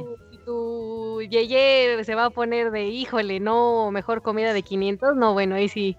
[0.48, 5.56] tu yeye se va a poner de, híjole, no, mejor comida de 500, no, bueno,
[5.56, 5.94] ahí sí.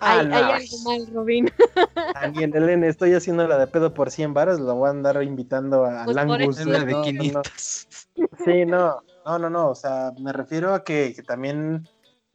[0.00, 1.50] Ah, hay, algo mal, Robin.
[2.14, 4.58] También, Elena, estoy haciendo la de pedo por 100 varos.
[4.58, 6.64] Lo voy a andar invitando a Pues Langus.
[6.64, 7.42] la de No, no, no.
[7.42, 7.88] 500.
[8.42, 11.86] Sí, no, no, no, no, o sea, me refiero a que, que también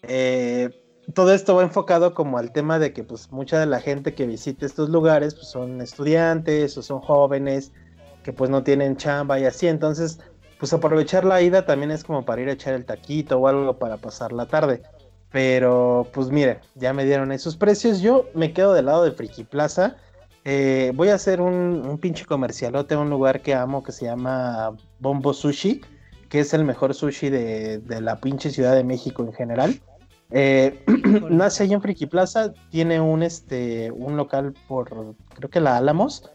[0.04, 0.70] eh,
[1.16, 4.28] todo esto va enfocado como al tema de que pues mucha de la gente que
[4.28, 7.72] visita estos lugares pues son estudiantes o son jóvenes
[8.24, 10.20] que pues no tienen chamba y así, entonces
[10.60, 13.78] pues aprovechar la ida también es como para ir a echar el taquito o algo
[13.78, 14.82] para pasar la tarde.
[15.32, 19.44] Pero pues mire, ya me dieron esos precios, yo me quedo del lado de Friki
[19.44, 19.98] Plaza.
[20.46, 24.06] Eh, voy a hacer un, un pinche comercialote a un lugar que amo que se
[24.06, 25.82] llama Bombo Sushi,
[26.30, 29.80] que es el mejor sushi de, la pinche Ciudad de México en general.
[30.32, 30.84] Eh,
[31.30, 36.30] nace ahí en Friki Plaza, tiene un, este, un local por, creo que la Álamos,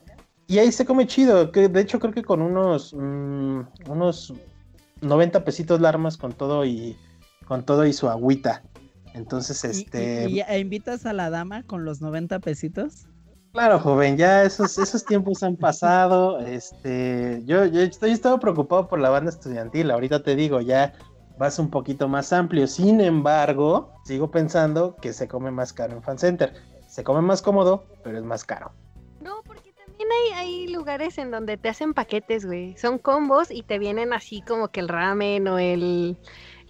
[0.51, 4.35] y ahí se come chido, que de hecho creo que con unos, mm, unos
[5.01, 6.97] 90 pesitos la armas con todo y,
[7.47, 8.65] con todo y su agüita.
[9.15, 10.29] Entonces, ¿Y- este...
[10.29, 13.07] y, y- invitas a la dama con los 90 pesitos?
[13.53, 16.41] Claro, joven, ya esos, esos tiempos han pasado.
[16.41, 19.93] Este, yo, yo estoy estaba preocupado por la banda estudiantil.
[19.93, 20.95] Ahorita te digo, ya
[21.37, 22.67] vas un poquito más amplio.
[22.67, 26.55] Sin embargo, sigo pensando que se come más caro en Fan Center.
[26.89, 28.73] Se come más cómodo, pero es más caro.
[30.01, 32.75] También hay, hay lugares en donde te hacen paquetes, güey.
[32.79, 36.17] Son combos y te vienen así como que el ramen o el,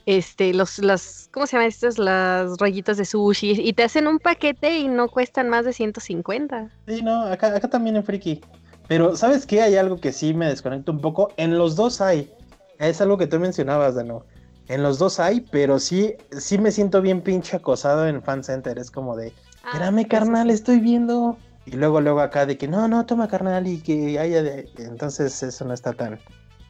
[0.04, 1.98] este, los, las, ¿cómo se llaman estos?
[1.98, 3.52] Las rollitos de sushi.
[3.52, 6.70] Y te hacen un paquete y no cuestan más de 150.
[6.88, 8.40] Sí, no, acá, acá también en Friki.
[8.88, 9.62] Pero, ¿sabes qué?
[9.62, 11.32] Hay algo que sí me desconecta un poco.
[11.36, 12.32] En los dos hay.
[12.80, 14.24] Es algo que tú mencionabas, Dano.
[14.66, 18.76] En los dos hay, pero sí, sí me siento bien pinche acosado en Fan Center.
[18.78, 20.54] Es como de, Ah, Espérame, carnal, sí.
[20.54, 21.36] estoy viendo.
[21.66, 24.68] Y luego, luego acá de que no, no, toma carnal y que haya de...
[24.78, 26.18] Entonces eso no está tan,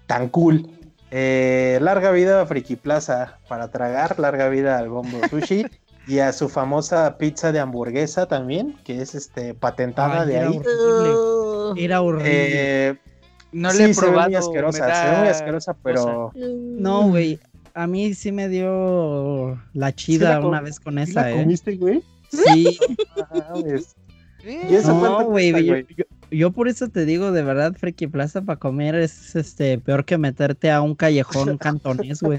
[0.06, 0.68] tan cool.
[1.10, 5.66] Eh, larga vida a Friki Plaza para tragar, larga vida al Bombo Sushi
[6.06, 10.48] y a su famosa pizza de hamburguesa también, que es este patentada Ay, de era
[10.48, 10.56] ahí.
[10.58, 11.84] horrible.
[11.84, 12.88] Era horrible.
[12.90, 12.98] Eh,
[13.52, 14.28] No sí, le he se ve probado.
[14.28, 16.32] muy asquerosa, se ve muy asquerosa, pero...
[16.34, 17.38] No, güey.
[17.74, 21.40] A mí sí me dio la chida la una vez con ¿Sí esa, la ¿eh?
[21.40, 22.02] comiste, güey?
[22.30, 22.78] Sí.
[23.32, 23.54] Ah,
[24.44, 24.64] mames.
[24.64, 25.86] Eh, ¿Y eso No, cuánto güey, cuesta, yo, güey?
[25.96, 30.04] yo- yo por eso te digo, de verdad, Friki Plaza para comer es este peor
[30.04, 32.38] que meterte a un callejón cantonés, güey.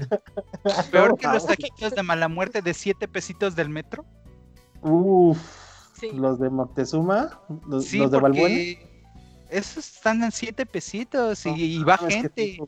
[0.90, 4.04] Peor que los taquitos de mala muerte de 7 pesitos del metro.
[4.80, 5.38] Uf,
[6.00, 6.10] Sí.
[6.14, 7.38] los de Moctezuma,
[7.68, 8.80] los, Sí, los de Balbuena.
[9.50, 12.58] esos están en 7 pesitos y, y va es que gente.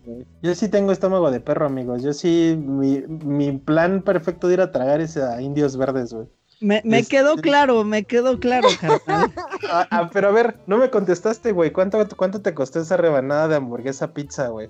[0.43, 2.03] Yo sí tengo estómago de perro, amigos.
[2.03, 6.27] Yo sí, mi, mi plan perfecto de ir a tragar es a indios verdes, güey.
[6.61, 9.33] Me, me Este- quedó claro, me quedó claro, carnal.
[9.71, 11.73] Ah, ah, pero a ver, no me contestaste, güey.
[11.73, 14.69] ¿Cuánto, ¿Cuánto te costó esa rebanada de hamburguesa pizza, güey?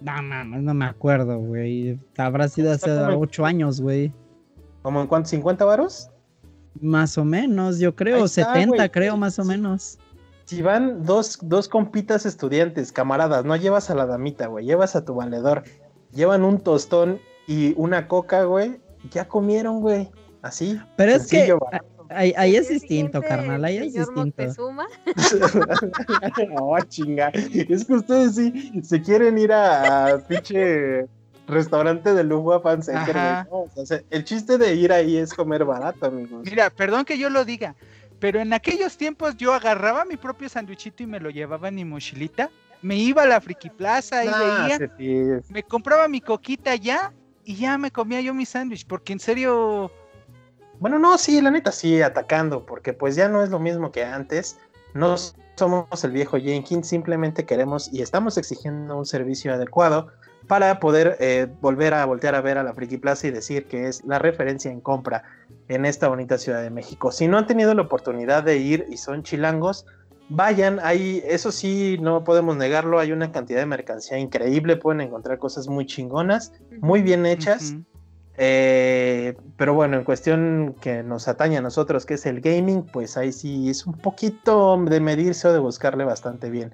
[0.00, 2.00] No, no, no, me acuerdo, güey.
[2.16, 4.12] Habrá sido hace como- ocho años, güey.
[4.82, 5.28] ¿Cómo en cuánto?
[5.30, 6.10] ¿50 varos?
[6.80, 8.24] Más o menos, yo creo.
[8.24, 8.90] está, 70, güey.
[8.90, 9.98] creo, más o menos.
[10.46, 15.04] Si van dos, dos compitas estudiantes, camaradas, no llevas a la damita, güey, llevas a
[15.04, 15.62] tu valedor,
[16.12, 18.80] llevan un tostón y una coca, güey,
[19.10, 20.10] ya comieron, güey,
[20.42, 20.80] así.
[20.96, 21.56] Pero es que
[22.08, 23.64] ahí, ahí es ¿Qué distinto, carnal.
[23.64, 24.42] Ahí es distinto.
[24.42, 24.86] Moctezuma?
[26.60, 27.28] oh, chinga.
[27.28, 31.06] Es que ustedes sí se quieren ir a, a pinche
[31.46, 32.76] restaurante de lujo a.
[33.50, 36.42] No, o sea, el chiste de ir ahí es comer barato, amigos.
[36.44, 37.74] Mira, perdón que yo lo diga,
[38.18, 41.84] pero en aquellos tiempos yo agarraba mi propio sándwichito y me lo llevaba en mi
[41.84, 42.50] mochilita.
[42.82, 47.12] Me iba a la Friki Plaza y Nah, veía, me compraba mi coquita ya
[47.44, 49.90] y ya me comía yo mi sándwich, porque en serio,
[50.80, 54.02] Bueno, no, sí, la neta sí, atacando, porque pues ya no es lo mismo que
[54.02, 54.58] antes.
[54.94, 55.14] No
[55.56, 60.08] somos el viejo Jenkins, simplemente queremos y estamos exigiendo un servicio adecuado
[60.48, 63.86] para poder eh, volver a voltear a ver a la Friki Plaza y decir que
[63.86, 65.22] es la referencia en compra
[65.68, 67.12] en esta bonita Ciudad de México.
[67.12, 69.86] Si no han tenido la oportunidad de ir y son chilangos,
[70.30, 75.38] vayan, ahí, eso sí, no podemos negarlo, hay una cantidad de mercancía increíble, pueden encontrar
[75.38, 77.74] cosas muy chingonas, muy bien hechas.
[78.42, 83.18] Eh, pero bueno, en cuestión que nos atañe a nosotros, que es el gaming, pues
[83.18, 86.72] ahí sí es un poquito de medirse o de buscarle bastante bien.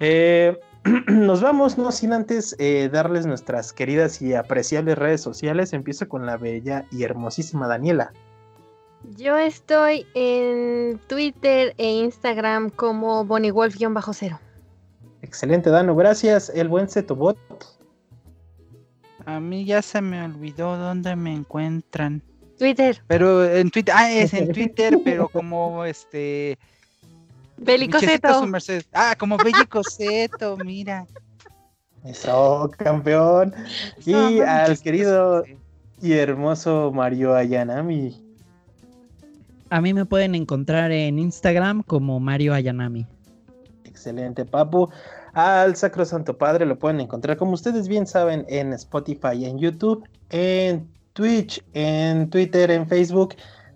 [0.00, 0.60] Eh,
[1.08, 5.72] nos vamos, no sin antes eh, darles nuestras queridas y apreciables redes sociales.
[5.72, 8.12] Empiezo con la bella y hermosísima Daniela.
[9.16, 14.38] Yo estoy en Twitter e Instagram como BonnieWolf-0.
[15.22, 16.52] Excelente, Dano, gracias.
[16.54, 17.38] El buen Setobot.
[19.36, 22.22] A mí ya se me olvidó dónde me encuentran.
[22.58, 26.58] Twitter, Pero en Twitter, ah, es en Twitter, pero como este.
[27.56, 28.46] Belicoseto.
[28.92, 31.06] Ah, como Bellicoseto, mira.
[32.04, 33.54] Eso, campeón.
[34.04, 35.44] Y No, al querido
[36.02, 38.22] y hermoso Mario Ayanami.
[39.70, 43.06] A mí me pueden encontrar en Instagram como Mario Ayanami.
[43.84, 44.90] Excelente, Papu.
[45.32, 50.88] Al Sacrosanto Padre lo pueden encontrar, como ustedes bien saben, en Spotify, en YouTube, en
[51.12, 53.34] Twitch, en Twitter, en Facebook.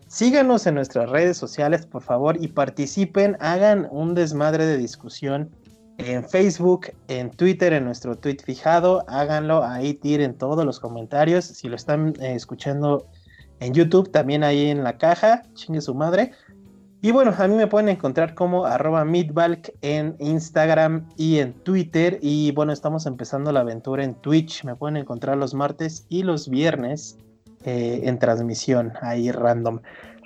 [0.09, 5.51] Síganos en nuestras redes sociales, por favor, y participen, hagan un desmadre de discusión
[5.99, 9.05] en Facebook, en Twitter, en nuestro tweet fijado.
[9.09, 11.45] Háganlo, ahí tiren todos los comentarios.
[11.45, 13.07] Si lo están eh, escuchando
[13.61, 16.33] en YouTube, también ahí en la caja, chingue su madre.
[17.05, 22.19] Y bueno, a mí me pueden encontrar como arroba Meatbalk en Instagram y en Twitter.
[22.23, 24.65] Y bueno, estamos empezando la aventura en Twitch.
[24.65, 27.19] Me pueden encontrar los martes y los viernes
[27.65, 29.81] eh, en transmisión ahí random.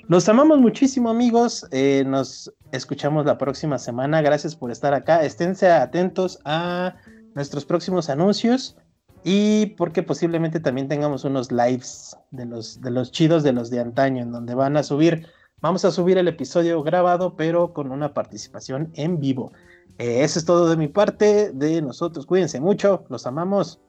[0.06, 1.66] Los amamos muchísimo amigos.
[1.72, 4.22] Eh, nos escuchamos la próxima semana.
[4.22, 5.24] Gracias por estar acá.
[5.24, 6.94] Esténse atentos a
[7.34, 8.76] nuestros próximos anuncios.
[9.24, 13.80] Y porque posiblemente también tengamos unos lives de los, de los chidos de los de
[13.80, 15.26] antaño, en donde van a subir
[15.60, 19.52] Vamos a subir el episodio grabado, pero con una participación en vivo.
[19.98, 22.26] Eh, eso es todo de mi parte, de nosotros.
[22.26, 23.80] Cuídense mucho, los amamos.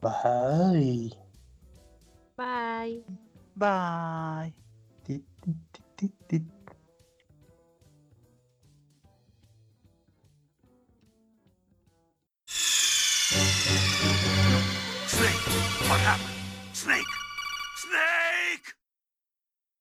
[0.00, 1.14] Bye.
[2.36, 3.04] Bye.
[3.54, 4.54] Bye.
[5.04, 6.46] Ti, ti, ti, ti, ti.
[15.06, 16.29] Snake, what happened?